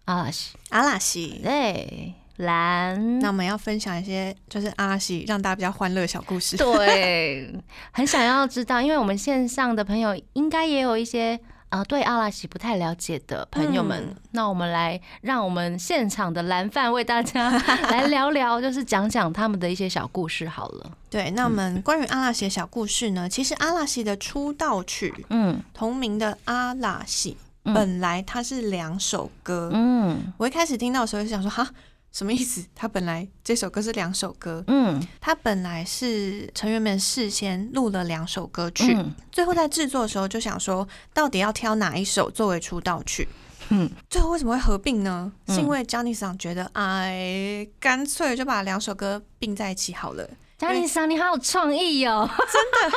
[0.04, 2.14] 阿拉西，阿拉西，对。
[2.38, 6.56] 蓝，那我们要分享一些就是阿西让大家比较欢乐的小故事。
[6.56, 7.50] 对，
[7.92, 11.38] 很想要知道，因为我们线上的朋友应该也有一些
[11.70, 17.50] 啊，对阿拉西不太了解的朋友们，那我们来让我们现场的蓝饭为大家
[17.90, 20.90] 来聊聊，就是讲讲他们的一些小故事好了。
[21.10, 23.28] 对，那我们关于阿拉西的小故事呢？
[23.28, 29.70] 其实阿拉西的出道曲，嗯，同名的阿拉西，本来它是两首歌。
[29.72, 31.68] 嗯，我一开始听到的时候就想说，哈。
[32.16, 32.64] 什么意思？
[32.74, 38.96] 他本来这首歌是两首歌，嗯，他本来是成员们事先录了两首歌曲，
[39.30, 43.28] 最后在制作的时候就想说，到底要挑哪一首作为出道曲？
[43.68, 45.30] 嗯，最后为什么会合并呢？
[45.48, 50.26] 是因为 Johnny 桑觉得，哎，干脆就把两首歌并在一起好了。
[50.58, 52.26] Johnny 桑，你好有创意哦！
[52.26, 52.96] 真的，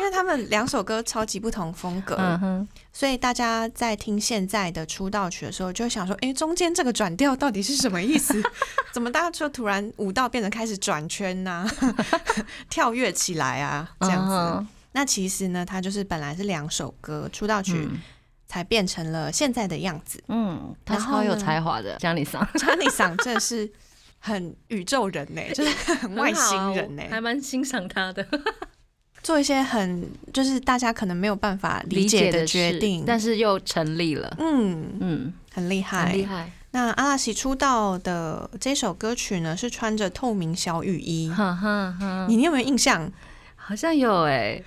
[0.00, 2.16] 因为他们两首歌超级不同风格，
[2.90, 8.42] 所以大家在听现在的出道曲的时候，就会想说：哎，中间这个转调到底是什么意思？
[8.92, 11.68] 怎么大家就突然舞蹈变得开始转圈呐，
[12.70, 13.94] 跳跃起来啊？
[14.00, 14.66] 这样子？
[14.92, 17.86] 那其实呢，它就是本来是两首歌出道曲，
[18.48, 20.18] 才变成了现在的样子。
[20.28, 23.70] 嗯，他超有才华的，嘉玲桑，嘉玲桑真的是。
[24.22, 28.22] 很宇宙人呢，就是很外星人呢，还蛮欣赏他的。
[29.22, 34.34] 做一些很就是大家可能没有办法理解的决定，但是又成立了。
[34.38, 36.50] 嗯嗯，很厉害，很厉害。
[36.72, 41.30] 那阿拉西出道的这首歌曲呢，是穿着透明小雨衣。
[42.28, 43.10] 你你有没有印象？
[43.56, 44.62] 好像有哎。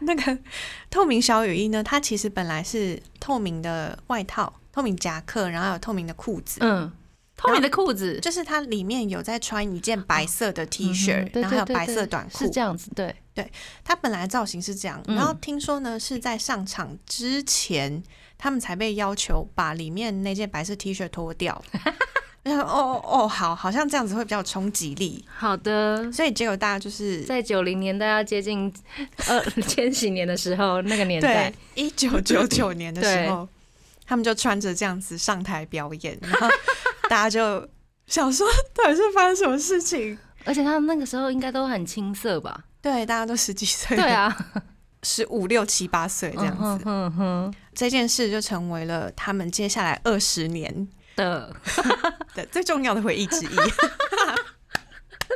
[0.00, 0.38] 那个
[0.90, 6.58] 透明小雨衣呢，它其实本来是透明的外套、透明夹克，然后有透明的裤子。
[6.60, 6.90] 嗯。
[7.42, 12.90] 透明的裤子，就是它里面有在穿一件白色的 T 恤，然后还有白色短裤，是这样子。
[12.94, 13.14] 对。
[13.34, 13.50] 对，
[13.82, 18.02] 它本来造型是这样，然后听说呢是在上场之前，
[18.36, 21.62] 他们才被要求把里面那件白色 T 恤脱掉。
[22.44, 25.24] 哦哦哦，好，好像这样子会比较冲击力。
[25.34, 28.70] 好的，所以结果大家就是在九零年代要接近
[29.28, 33.48] 呃 千禧年的时候，那个年代，一九九九年的时候，
[34.12, 36.46] 他们就穿着这样子上台表演，然后。
[37.08, 37.66] 大家就
[38.06, 40.18] 想说，到底是发生什么事情？
[40.44, 42.64] 而且他们那个时候应该都很青涩吧？
[42.82, 44.34] 对，大家都十几岁，对啊，
[45.02, 46.84] 十五六七八岁这样子。
[46.84, 51.54] 嗯哼，这件事就成为了他们接下来二十年的
[52.34, 53.56] 的最重要的回忆之一。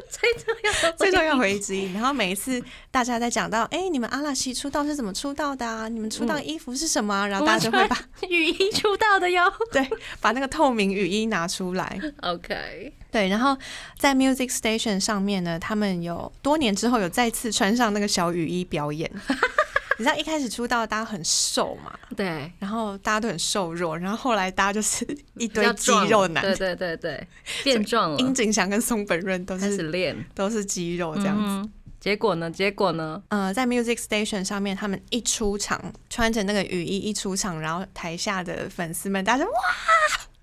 [0.09, 1.93] 最重要最重要回忆之一。
[1.93, 5.89] 然后每一次大家在讲到，哎，你们阿拉西出道是怎么出道的啊？
[5.89, 7.27] 你们出道衣服是什么？
[7.29, 9.53] 然后大家就会把雨衣出道的哟。
[9.73, 9.89] 对，
[10.21, 12.01] 把那个透明雨衣拿出来。
[12.23, 12.93] OK。
[13.11, 13.57] 对，然后
[13.99, 19.11] 在 Music Station 上面呢，他们有多年之后有再次穿上那个小雨衣表演。
[19.99, 21.93] 你知道一开始出道大家很瘦嘛？
[22.17, 25.07] 对，然后大家都很瘦弱，然后后来大家就是
[25.39, 27.29] 一堆肌肉男，对对对对，
[27.65, 28.19] 变壮了。
[28.19, 31.71] 殷景祥跟松本润都是开始练，都是肌肉这样子。
[31.99, 32.49] 结果呢？
[32.51, 33.21] 结果呢？
[33.29, 39.51] 呃，在 Music Station 上面，他们一出场，穿着那个雨衣一出场，然后台下的粉丝们大家哇，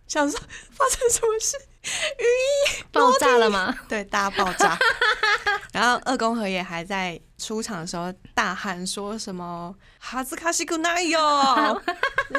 [0.07, 0.37] 想说
[0.71, 1.55] 发生什么事？
[1.83, 2.23] 雨
[2.79, 3.75] 衣爆炸了吗？
[3.89, 4.77] 对，大爆炸。
[5.73, 11.19] 然后二宫和也还在出场的时候大喊说什么“哈兹卡西古奈哟”，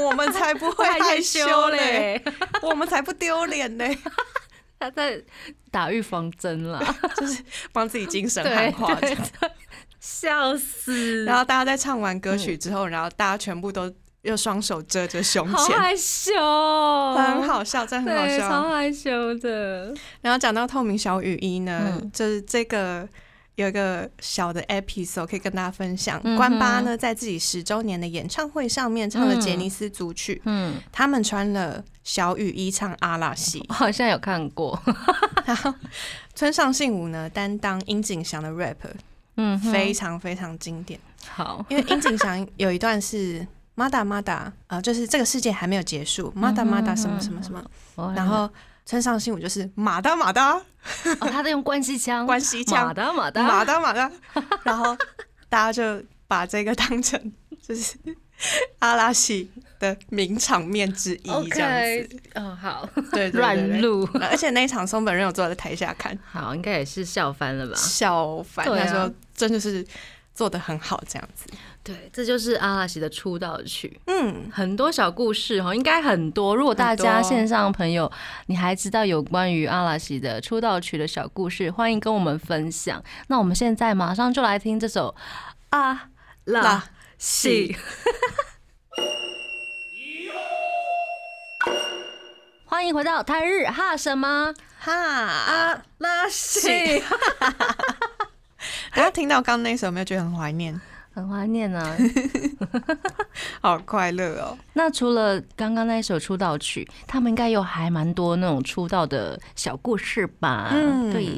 [0.01, 2.23] 我们才不会害羞嘞，
[2.63, 3.99] 我们才不丢脸嘞。
[4.79, 5.21] 他在
[5.71, 6.81] 打预防针了，
[7.17, 8.99] 就是帮自己精神喊话，
[9.99, 11.25] 笑死。
[11.25, 13.93] 然后大家在唱完歌曲之后，然后大家全部都。
[14.25, 16.33] 用双手遮着胸前，好害羞，
[17.15, 19.95] 很好笑，真的很好笑，超害羞的。
[20.23, 23.07] 然后讲到透明小雨衣呢，就是这个
[23.57, 26.19] 有一个小的 episode 可以跟大家分享。
[26.37, 34.81] 关八呢，在自己十周年的演唱会上面唱了杰尼斯组曲，嗯，他们穿了小雨衣唱阿拉西， 我好像有看过。
[35.45, 35.73] 然后
[36.35, 38.77] 村上信五呢担当殷景祥的 rap，
[39.37, 40.99] 嗯，非常非常经典。
[41.29, 43.47] 好，因为殷景祥有一段是。
[43.75, 46.33] 马达马达啊，就是这个世界还没有结束。
[46.35, 48.49] 马达马达什么什么什么，然后
[48.87, 54.11] 村上信五就是马达马达，哦，他在用关西腔，关西腔，马达马达，马达马达，
[54.63, 54.97] 然后
[55.49, 57.33] 大家就把这个当成
[57.67, 57.97] 就是
[58.79, 62.21] 阿拉西的名场面之一，这样子。
[62.35, 67.75] 哦，好，对，乱录，而且那一场松本人有坐在台下看，好，应该也是笑翻了吧？
[67.75, 69.85] 笑翻，他说真的是
[70.33, 71.47] 做的很好，这样子。
[71.85, 74.01] 对，这就是阿拉西的出道曲。
[74.07, 76.57] 嗯，很多小故事哈，应该很多。
[76.57, 78.11] 如果大家线上朋友，
[78.47, 83.05] 你还知道有关于阿拉西的出道曲的小故事，欢迎跟我们分享。
[83.27, 85.15] 那我们现在马上就来听这首
[85.71, 86.09] 阿
[86.45, 86.85] 拉
[87.19, 87.77] 西。
[92.65, 97.03] 欢迎回到台日哈什么哈阿拉西。
[98.91, 100.81] 大家 听到刚刚那首，有没有觉得很怀念？
[101.15, 101.97] 很怀念啊，
[103.63, 104.59] 好快乐哦。
[104.73, 110.71] 那除了刚刚那一首出道曲，他们应该有还蛮多那种出道的小故事吧？
[110.73, 111.29] 嗯，对。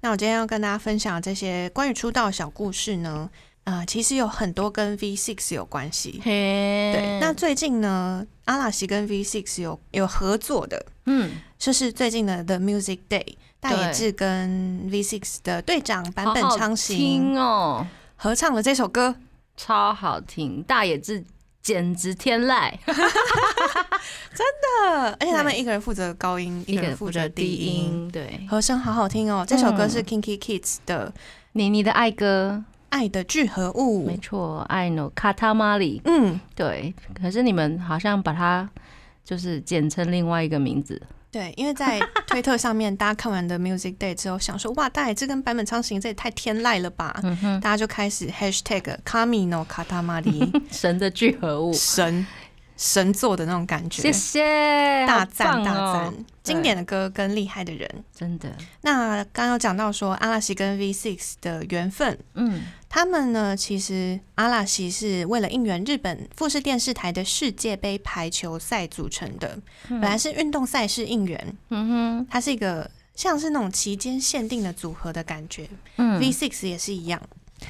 [0.00, 3.30] 那我今天要跟大家分享这些关于出道小故事呢，
[3.62, 6.20] 呃，其实有很多跟 V Six 有关系。
[6.24, 17.86] 对，那最近呢，阿拉西跟 V Six 有有合作的，嗯，就是最近的 The Music Day，大野智跟 V Six 的队长版本昌行哦
[18.22, 19.16] 合唱的这首歌，
[19.56, 21.24] 超好听，大野智。
[21.60, 24.46] 简直天籁， 真
[24.90, 25.16] 的！
[25.20, 29.44] 而且他们一个人负责高音，一个人负责低音，对，和声好好听哦。
[29.46, 31.08] 这首歌是 Kinky Kids 的
[31.52, 36.92] 《妮妮的爱歌》，爱的聚合物，没错，爱 no 卡塔玛里，嗯，对。
[37.20, 38.68] 可是你们好像把它
[39.24, 41.00] 就是简称另外一个名字。
[41.32, 47.18] 对，因为在 推特上面，大家看完的 Music Day 之后，想说哇，大野智跟版本昌行这也太天籁了吧！
[47.62, 52.26] 大家就开始 Hashtag Kamino Katamari 神的聚合物，神
[52.76, 54.02] 神作的那种感觉。
[54.02, 58.50] 谢谢，大赞大赞，经典的歌跟厉害的人，真的。
[58.82, 62.62] 那刚刚讲到说阿拉西跟 V Six 的缘分，嗯。
[62.94, 75.66] 他们呢，其实阿拉西是为了应援日本富士电视台的世界杯排球赛组成的，本来是运动赛事应援，嗯哼，它是一个像是那种期间限定的组合的感觉。
[75.96, 77.18] 嗯，V Six 也是一样。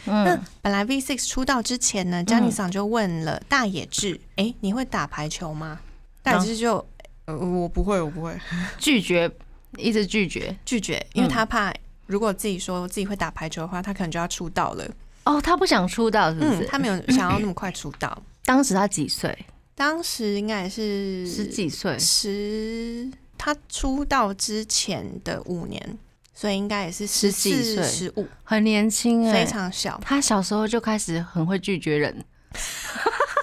[0.07, 5.79] 那本来 V Six 出道之前呢，江尼桑就问了大野智：“哎，你会打排球吗？”
[6.25, 6.85] 大野智就
[7.27, 8.37] ：“呃，我不会，我不会。
[8.77, 9.31] ”拒绝，
[9.79, 11.73] 一直拒绝，拒绝，因为他怕
[12.07, 14.85] 如果自己说自己会打排球的话，他可能就要出道了。
[15.25, 16.67] 哦，他不想出道，是不是？
[16.67, 18.23] 他没有想要那么快出道。
[18.45, 19.47] 当时他几岁？
[19.75, 21.99] 当时应该也是十几岁。
[21.99, 25.99] 十，他出道之前的五年，
[26.35, 30.01] 所以应该也是十几岁，十五，很年轻，非常小。
[30.05, 32.25] 他小时候就开始很会拒绝人。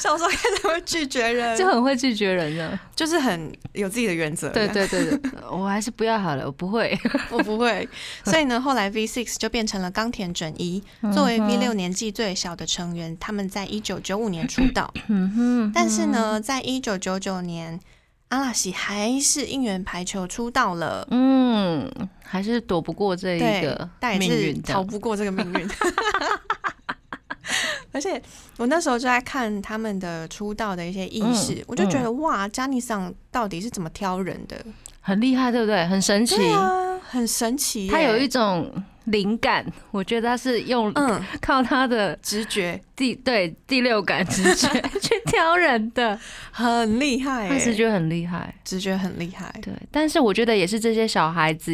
[0.00, 4.48] 小时候开始会拒绝人，就很会拒绝人呢，就是很有自己的原则。
[4.48, 6.98] 对对对对，我还是不要好了，我不会，
[7.30, 7.86] 我不会。
[8.24, 10.82] 所以呢，后来 V Six 就变成了冈田准一，
[11.12, 14.92] 作为 V 六年纪最小的成员，他们在一九九五年出道。
[15.08, 15.72] 嗯哼。
[15.74, 17.78] 但是呢，在一九九九年，
[18.28, 21.06] 阿拉西还是应援排球出道了。
[21.10, 21.90] 嗯，
[22.24, 25.68] 还是躲不过这一个命运，逃不过这个命运。
[27.92, 28.20] 而且
[28.56, 34.56] 我那时候就在看他们的出道的一些意识，我就觉得哇，加尼桑到底是怎么挑人的？
[35.00, 35.84] 很厉害，对不对？
[35.86, 37.88] 很神奇，啊，很神奇。
[37.88, 38.70] 他有一种
[39.04, 44.68] 灵感，我觉得他是用嗯靠他的直觉第对第六感直觉
[45.00, 46.16] 去挑人的，
[46.52, 47.48] 很厉害。
[47.48, 49.52] 他直觉很厉害，直觉很厉害。
[49.62, 51.72] 对，但是我觉得也是这些小孩子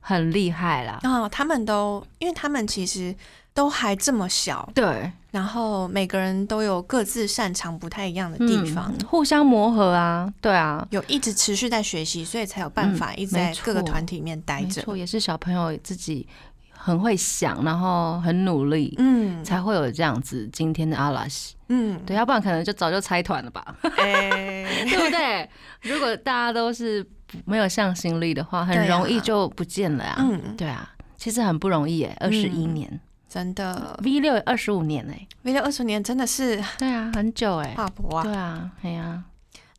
[0.00, 0.98] 很厉害啦。
[1.02, 3.14] 啊，他们都因为他们其实。
[3.54, 14.82] 都还这么小，对，然后每个人都有各自擅长不太一样的地方，互相磨合啊，对啊，有一直持续在学习，所以才有办法一直在各个团体里面待着。
[14.82, 16.26] 错，也是小朋友自己
[16.72, 25.48] 很会想，然后很努力，嗯，才会有这样子今天的阿拉西，嗯，对，要不然可能就早就拆团了吧， 对不对？
[25.82, 27.06] 如果大家都是
[27.44, 33.00] 没有向心力的话，很容易就不见了呀，嗯，对啊，其实很不容易哎，二十一年。
[33.34, 39.24] 真的，V 六二十五年哎，V 六二十年真的是对啊，很久哎，跨博啊，对啊，哎呀，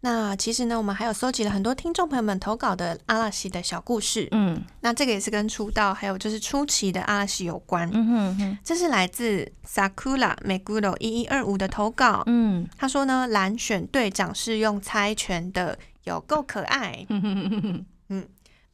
[0.02, 17.86] 那其实呢，我们还有搜集了很多听众朋友们投稿的阿拉西的小故事，嗯，那这个也是跟出道还有就是初期的阿拉西有关，嗯哼哼，这是来自 Sakura Meguro 一一二五的投稿，嗯，他说呢，蓝选队长是用猜拳的，有够可爱，嗯。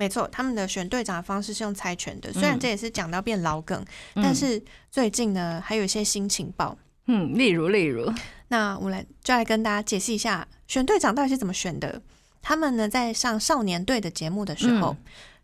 [0.02, 2.34] 没错，他们的选队长的方式是用猜拳的。
[2.34, 3.86] 虽然这也是讲到变老梗，
[4.16, 4.60] 但是
[4.90, 6.76] 最近呢还有一些新情报。
[7.06, 8.12] 嗯，例如例如，
[8.48, 12.02] 那我来就来跟大家解释一下选队长到底是怎么选的。
[12.42, 14.98] 他们呢在上少年队的节目的时候，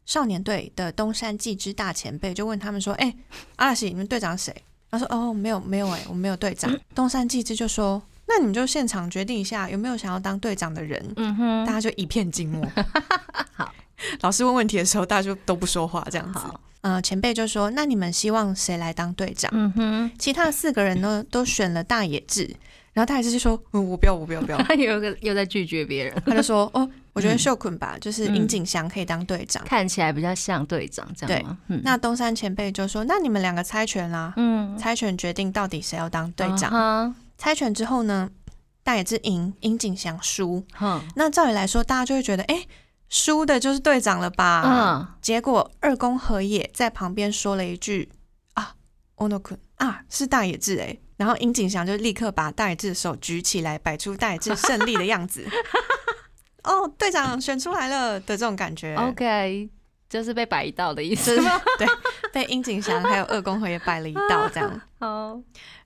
[0.08, 3.16] 少年队的东山纪之大前辈就问他们说：“哎，
[3.58, 4.52] 阿拉西，你们队长谁？”
[4.90, 12.66] 他说：“哦，没有没有，哎，我没有队长。”东山纪之就说：“那你们就现场决定一下，有没有想要当队长的人？”嗯哼，大家就一片静默。
[13.54, 13.72] 好。
[14.22, 16.40] 老师问问题的时候，大家就都不说话，这样子。
[16.82, 22.50] 嗯，前辈就说：“那你们希望谁来当队长？”嗯哼，其他的四个人呢， 都选了大野智。
[22.94, 24.58] 然后大野智就说：“嗯，我不要，我不要，不要。
[24.64, 37.14] ”他有个又在拒绝别人，他就说：“哦，我觉得秀坤吧，就是樱井祥可以当队长，看起来比较像队长，这样吗？”那东山前辈就说：“那你们两个猜拳啦，嗯，猜拳决定到底谁要当队长。
[37.38, 38.30] 猜拳之后呢，
[38.84, 40.64] 大野智赢，樱井祥输。
[41.16, 42.64] 那照理来说，大家就会觉得，哎。”
[43.10, 44.64] 输的就是队长了吧？
[44.66, 48.12] 嗯，结果二宫和也在旁边说了一句
[48.56, 48.76] ：“啊，
[49.16, 55.44] 欧诺坤啊，是大野智哎。”然后樱井翔就立刻把大野智的手举起来，摆出大野智胜利的样子。
[56.64, 58.94] 哦，队长选出来了的这种感觉。
[58.96, 59.70] OK，
[60.10, 61.60] 就是被摆一道的意思吗？
[61.80, 61.88] 对，
[62.32, 64.82] 被樱井翔还有二宫和也摆了一道这样。
[65.00, 65.40] 好，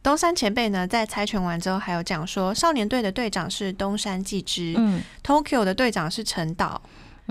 [0.04, 6.82] 东山前辈呢，在猜拳完之后，还有讲说，少年队的队长是东山纪之，嗯，Tokyo 的队长是陈岛，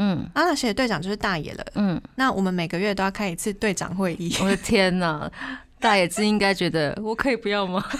[0.03, 2.01] 嗯，阿拉西的队长就是大爷了，嗯。
[2.16, 4.34] 那我们每个月都要开一次队长会议。
[4.40, 5.30] 我的天哪，
[5.78, 7.84] 大野智应该觉得我可以不要吗？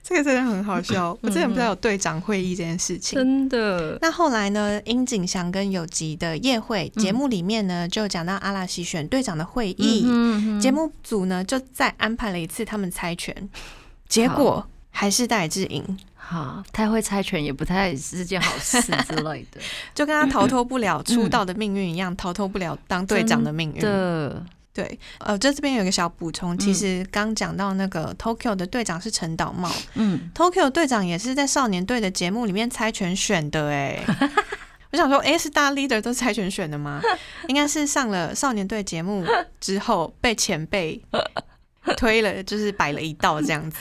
[0.00, 3.18] 这个真的很好笑，我之前不知道有队长会议这件事情。
[3.18, 3.98] 真的。
[4.00, 4.80] 那后来呢？
[4.84, 10.06] 樱井祥跟有吉的夜会节目里面呢，就讲到阿拉西选队长的会议，
[10.60, 13.34] 节目组呢就再安排了一次他们猜拳，
[14.08, 14.64] 结果
[14.96, 15.84] 还是戴志颖。
[16.14, 19.60] 好，太会猜拳也不太是件好事之类的，
[19.94, 23.80] 就跟他逃脱不了出道的命运一样，逃脱不了当队长的命运。
[24.72, 34.02] 对，呃，这这边有一个小补充，其实刚讲到那个 Tokyo 的队长是陈导茂，嗯，Tokyo 队长也是在少年队的节目里面猜拳选的，哎，
[34.92, 37.00] 我想说，哎，是大 leader 都猜拳选的吗？
[37.48, 39.24] 应该是上了少年队节目
[39.60, 41.00] 之后被前辈
[41.96, 43.78] 推了，就是摆了一道这样子，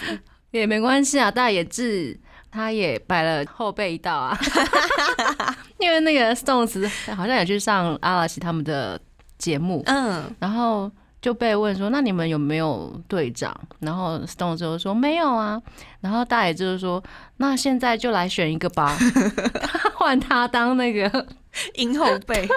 [0.60, 2.20] 也没关系啊，大野智
[2.51, 4.38] 他也摆了后背一道啊，
[5.80, 8.99] 因为那个 Stones 好像也去上阿拉西他们的。
[9.38, 10.89] 节目，嗯，然后
[11.22, 15.62] 就被问说：“那你们有没有队长？”然后 Stone 就说：“没有啊。”
[15.99, 17.03] 然后大爷就是说
[17.38, 18.97] ：“那现在就来选一个吧，
[19.95, 21.28] 换他当那个
[21.76, 22.47] 鹰后背。”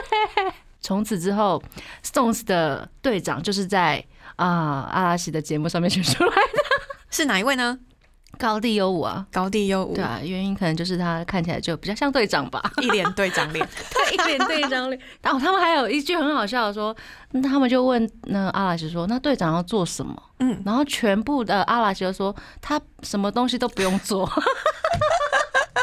[0.81, 1.61] 从此之后
[2.05, 4.03] ，Stones 的队长就是在
[4.37, 6.59] 啊阿拉西的节目上面选出来的，
[7.11, 7.77] 是哪一位呢？
[8.39, 15.01] 高地优舞啊，高地优舞，对啊，原因可能就是他看起来就比较像队长吧， 一脸队长脸， 对，一脸队长脸。
[15.21, 16.97] 然后他们还有一句很好笑的说，
[17.43, 20.23] 他们就问那阿拉奇说，那队长要做什么？
[20.39, 24.31] 嗯，然后全部的阿拉奇就说，他什么东西都不用做。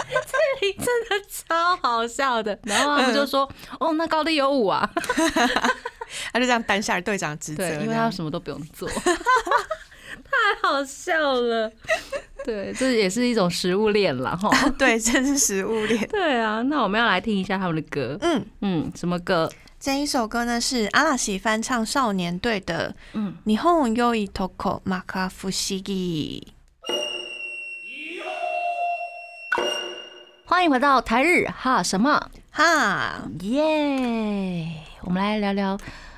[0.08, 2.58] 这里真的超好笑的。
[2.64, 3.50] 然后他们就说，
[3.80, 4.90] 哦，那高地有舞啊，
[6.32, 8.88] 他就这样担下队长职责，因为他什么都不用做。
[8.88, 11.72] 太好笑了，
[12.46, 14.52] 对，这也是一种食物链了哈。
[14.78, 16.08] 对，这是食物链。
[16.08, 18.16] 对啊，那我们要来听一下他们的歌。
[18.22, 19.52] 嗯嗯，什么歌？
[19.80, 26.48] 这一首歌呢是阿拉西翻唱少年队的《嗯，霓虹优一 toko 马卡夫西吉》。
[30.46, 34.68] 欢迎回到台日哈什么哈耶！
[35.02, 35.76] 我们来聊聊。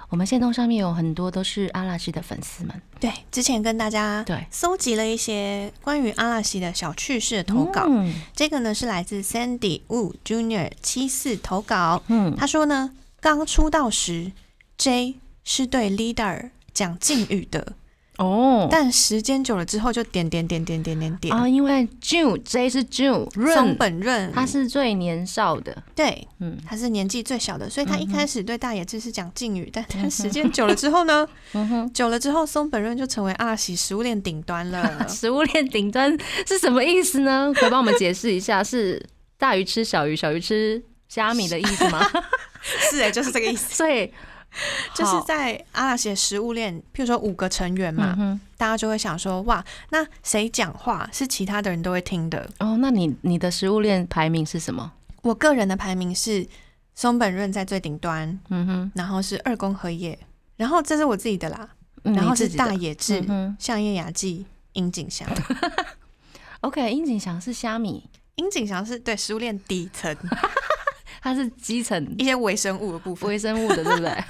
[0.10, 2.82] 我们线动上面有很多都是阿拉西的粉丝们。
[3.00, 7.86] 对，之前跟大家对搜集了一些关于阿拉西的小趣事的投稿。
[7.90, 12.02] 嗯，这个呢是来自 Sandy Wu Junior 七四投稿。
[12.08, 14.32] 嗯，他说呢，刚出道时
[14.78, 17.74] J 是对 Leader 讲敬语的。
[18.18, 31.28] 哦，但时间久了之后就点点点点点点点啊，因为 June J 是 June 松本润，他是最年少的，对，嗯，他是年纪最小的，所以他一开始对大野智是讲敬语，但但时间久了之后呢，
[31.94, 35.08] 久了之后松本润就成为阿喜食物链顶端了。
[35.08, 37.54] 食物链顶端是什么意思呢？
[37.56, 38.64] 可以帮我们解释一下？
[38.64, 39.00] 是
[39.38, 42.04] 大鱼吃小鱼，小鱼吃虾米的意思吗？
[42.90, 43.74] 是哎，就是这个意思。
[43.78, 44.12] 所以。
[44.94, 52.78] 就是在阿拉西的食物链，譬如说五个成员嘛，大家就会想说，哇，那谁讲话是其他的人都会听的哦？
[52.80, 54.92] 那你你的食物链排名是什么？
[55.22, 56.48] 我个人的排名是
[56.96, 60.18] 松本润在最顶端，嗯哼，然后是二宫和也，
[60.56, 61.70] 然后这是我自己的啦，
[62.04, 63.24] 然后是大野智、
[63.60, 65.28] 相叶雅纪、樱井翔。
[66.62, 70.16] OK，樱井翔是虾米，樱井翔是对食物链底层。
[71.22, 74.12] 它是基层一些微生物的部分，微生物的，对不对？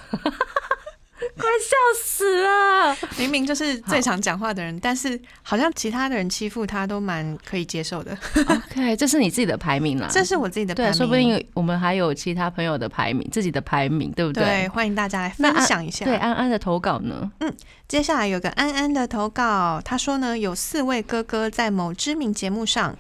[1.35, 2.95] 快笑死了！
[3.17, 8.15] 明明就是最常讲话的人，但是好像其他的人欺负他都蛮可以接受的。
[8.47, 10.93] OK，这是你自己的排名啦，这是我自己的排名。
[10.93, 14.43] 说不定我们还有其他朋友的排名，自己的排名，对不对？
[14.43, 16.05] 对，欢迎大家来分享一下。
[16.05, 17.31] 对，安安的投稿呢？
[17.39, 17.53] 嗯，
[17.87, 22.95] 接下来有个安安的投稿，他说呢，有四位哥哥在某知名节目上。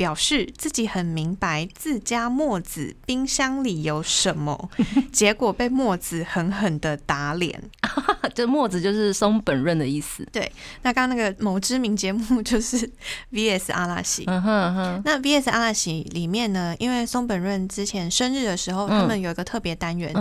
[0.00, 4.70] 表示自己很明白自家墨子冰箱里有什么，
[5.12, 7.62] 结果被墨子狠狠的打脸。
[8.34, 10.26] 这墨子就是松本润的意思。
[10.32, 12.90] 对，那刚刚那个某知名节目就是
[13.30, 14.24] VS 阿拉西。
[14.26, 15.02] 嗯哼哼。
[15.04, 20.14] 那 VS 阿拉西里面呢，因为松本润之前生日的时候，他们有一个特别单元，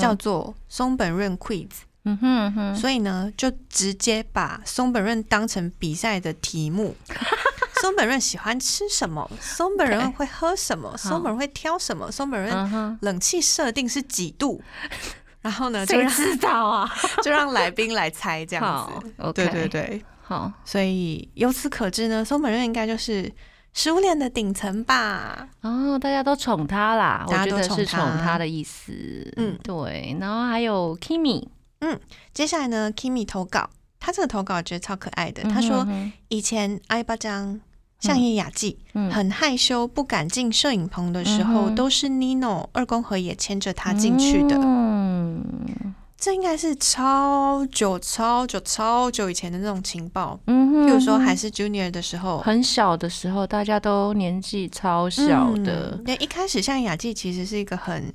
[0.00, 1.68] 叫做松本润 Quiz。
[2.04, 2.74] 嗯哼哼。
[2.74, 6.94] 所以呢，就直接把松本润当成比赛的题目。
[7.80, 9.30] 松本润喜欢吃什么？
[9.40, 10.96] 松本润会喝什么？
[10.96, 12.10] 松本润会挑什么？
[12.10, 14.62] 松本润冷气设定是几度？
[15.42, 15.86] 然后呢？
[15.86, 16.90] 谁知道啊？
[17.22, 19.32] 就让来宾来猜这样子。
[19.32, 23.32] 对对对，好，所以由此可知呢，松本润应该就是
[23.72, 25.48] 食物链的顶层吧？
[25.62, 28.92] 哦，大家都宠他啦，我觉得是宠他的意思。
[29.36, 30.16] 嗯，对。
[30.18, 31.46] 然后还有 Kimi，
[31.80, 32.00] 嗯，
[32.34, 33.70] 接下来呢，Kimi 投稿，
[34.00, 35.44] 他这个投稿我觉得超可爱的。
[35.44, 35.86] 他说
[36.26, 37.60] 以前爱巴张
[38.00, 38.78] 相叶雅纪
[39.10, 44.56] 很害羞，不敢进摄影棚的时候，都是 Nino 二宫和也牵着他进去的。
[44.56, 45.94] 嗯。
[46.18, 56.00] 这应该是超久、超久、超久以前的那种情报，嗯，譬如说还是 Junior 的时候，很小的时候，大家都年纪超小的。
[56.06, 58.10] 那一开始像雅纪其实是一个很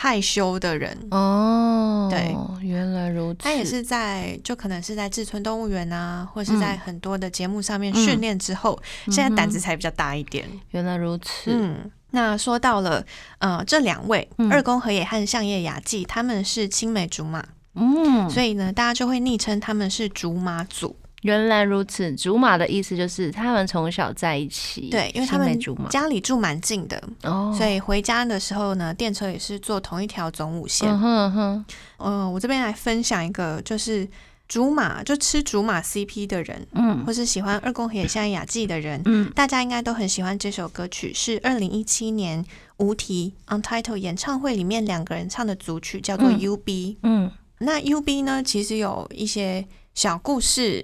[0.00, 2.32] 害羞的人哦，对，
[2.64, 3.40] 原来如此。
[3.40, 10.48] 他也是在就可能是在志村动物园啊，或是在很多的节目上面训练之后，现在胆子才比较大一点。
[10.70, 11.90] 原来如此，嗯。
[12.12, 13.04] 那说到了，
[13.38, 17.44] 呃，这两位二宫和也和相叶雅纪，他们是青梅竹马，
[17.74, 20.94] 嗯，所以呢，大家就会昵称他们是竹马组。
[21.28, 25.58] 原来如此，竹马的意思就是他们从小在一起，对，因为他们
[25.90, 30.88] 家里住蛮近的，哦，所以回家的时候呢，电车也是坐同一条总武线。
[30.88, 31.64] 嗯哼哼，
[31.98, 34.08] 嗯，我这边来分享一个，就是。
[34.48, 42.42] 竹马就吃竹马 CP 的人，嗯，或是喜欢二宫和也像雅纪的人，嗯，大家应该都很喜欢这首歌曲，是二零一七年
[42.78, 46.96] 无题 Untitled 演唱会里面两个人唱的组曲，叫做 UB。
[47.02, 50.82] 嗯，那 UB 呢，其实有一些小故事，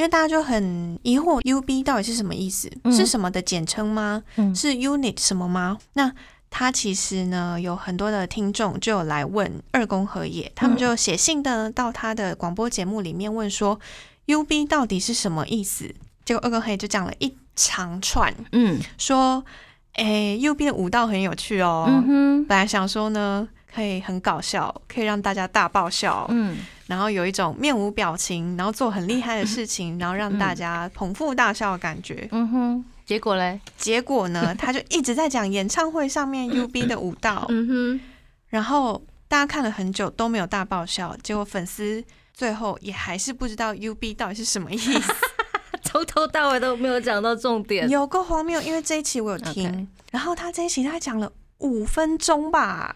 [0.00, 4.22] 因为大家就很疑惑 UB 到底是什么意思，是什么的简称吗？
[4.54, 5.76] 是 Unit 什么吗？
[5.92, 6.10] 那
[6.48, 13.78] 他其实呢，有很多的听众就有来问二宫和也，他们就写信的到他的广播节目里面问说
[14.24, 15.94] ，U B 到底是什么意思？
[16.24, 19.44] 结果二宫和也就讲了一长串，嗯，说，
[19.92, 21.84] 哎，U B 的舞蹈很有趣哦，
[22.48, 26.56] 本来想说呢，可以很搞笑，可以让大家大爆笑，嗯，
[26.90, 32.84] 然后有一种面无表情，然后做很厉害的事情， 然后让大家捧腹大笑的感觉，嗯哼。
[33.06, 33.60] 结果嘞？
[33.76, 34.54] 结果呢？
[34.56, 38.00] 他就一直在讲演唱会上面 U B 的舞蹈，嗯哼。
[38.48, 44.92] 然后大家看了很久都没有大爆笑，结果粉丝最后也还是不知道 U B 到底是什么意思，
[45.82, 48.60] 从头到尾都没有讲到重点，有个荒谬。
[48.62, 52.94] 因为这一期我有听，然后他这一期他讲了五分钟吧，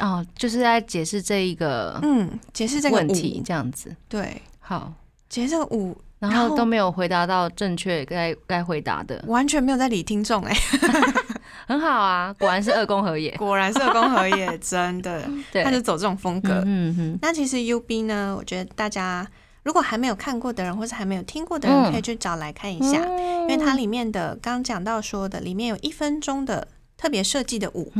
[0.00, 3.94] 哦，就是在解释这一个，嗯，解释这个问题这样子。
[4.08, 4.92] 对，好，
[5.28, 5.96] 解释这个五。
[6.20, 10.52] 然后都没有回答到正确该该回答的，完全没有在理听众哎，
[11.68, 15.22] 很好啊，果然是二宫和也， 果然是二宫和也，真的，
[15.62, 16.60] 他就走这种风格。
[16.66, 19.24] 嗯哼，那其实 U B 呢，我觉得大家
[19.62, 22.98] 如果还没有看过的人，或是还没有听过的人，可以去找来看一下，
[23.42, 26.66] 因为它里面的刚讲到说的，里面有一分钟的。
[26.98, 27.90] 特别设计的舞，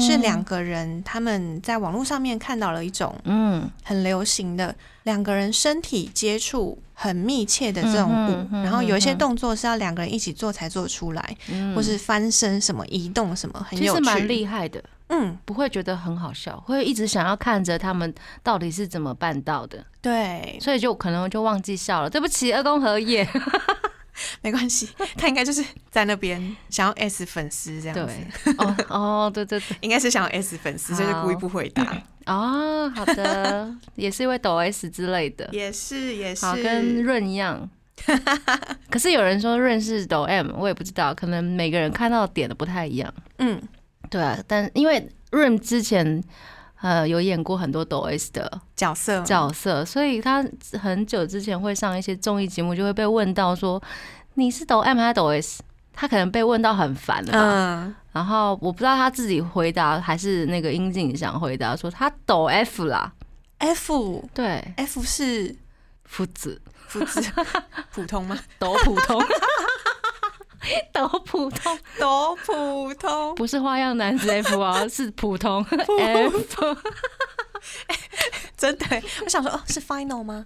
[0.00, 11.36] 是两个人他们在网络上面看到了一种，嗯，很流行的两个人身体接触很密切的这种舞，然后有一些动作是要两个人一起做才做出来，
[11.76, 23.24] 或是翻身什么移动什么，很有趣，蛮厉害的，嗯，不会觉得很好笑，会一直想要看着他们到底是怎么办到的，对，所以就可能就忘记笑了，对不起，二宫和也。
[24.42, 28.14] 没关系，他应该就是在那边想要 S 粉丝这样子。
[28.58, 32.02] 哦哦，对对对， 应该是想要 S 粉丝，所以就故意不回答。
[32.26, 37.68] 哦，好的， 也是因为抖 S 之类的，也是也是，好跟润一样。
[38.90, 43.12] 可是有人说润是抖 M，我也不知道，可能每个人看到点的不太一样。
[43.38, 43.60] 嗯，
[44.08, 46.22] 对啊，但因为润之前
[46.80, 50.44] 呃有演过很多抖 S 的角色角色，所以他
[50.80, 53.82] 很久之前会上一些综艺节目，就会被问到说。
[54.34, 55.60] 你是抖 M 还是抖 S？
[55.92, 57.94] 他可能被问到很烦了吧？
[58.12, 63.12] 然后我不知道他自己回答还是那个殷景想回答，说他抖 F 啦。
[63.58, 65.52] F 对，F 是
[66.04, 67.20] 夫子，夫子
[67.90, 68.38] 普通吗？
[68.60, 69.20] 抖普通，
[70.92, 76.76] 抖普通，抖普通，不是花样男子 F 啊， 是普通 F。
[78.56, 78.86] 真的，
[79.24, 80.44] 我想说，哦，是 final 吗？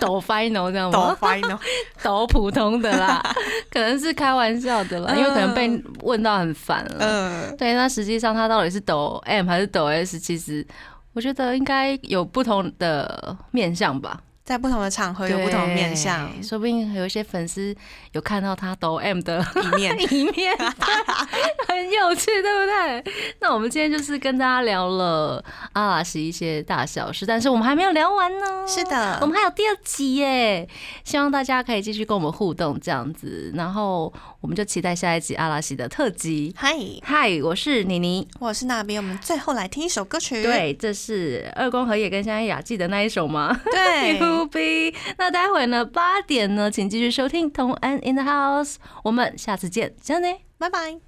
[0.00, 1.16] 抖 final 这样吗？
[1.20, 1.58] 抖 final，
[2.02, 3.22] 抖普通的啦，
[3.70, 6.96] 可能是开玩笑的啦，因为可能被问到很烦了。
[6.98, 10.18] 嗯，对，那实际上他到底是抖 M 还是抖 S？
[10.18, 10.66] 其实
[11.12, 14.20] 我觉得应该有不同的面向吧。
[14.44, 17.74] 在不同的场合有不同的面相，说不定有一些粉丝
[18.12, 20.54] 有看到他抖 M 的一面， 一面
[21.66, 22.66] 很有趣，对不
[23.02, 23.14] 对？
[23.40, 25.42] 那我们今天就是跟大家聊了
[25.72, 28.68] 阿拉西一些大小事，但是我们还没有聊完呢。
[28.68, 30.68] 是的，我们还有第二集耶，
[31.04, 36.54] 希望大家可以继续跟我们互动这样子，然后我们就期待下一集阿拉西的特辑。
[36.54, 40.42] 嗨嗨，我是妮妮，我是那边，我们最后来听一首歌曲。
[40.42, 43.58] 对，这是二宫和也跟香雅纪的那一首吗？
[43.72, 44.20] 对。
[44.38, 44.96] to be。
[45.18, 48.76] 那待会呢八点呢，请继续收听同安 in the house。
[49.02, 50.98] 我们下次见，再见，拜拜。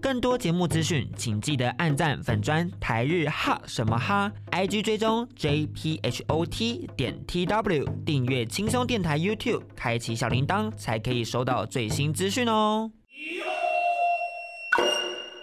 [0.00, 12.92] 更多节目资讯，请记得按赞粉砖台日哈什么哈，IG 追踪 JPHOT 点 TW，订阅轻松电台 YouTube，开启小铃铛才可以收到最新资讯哦。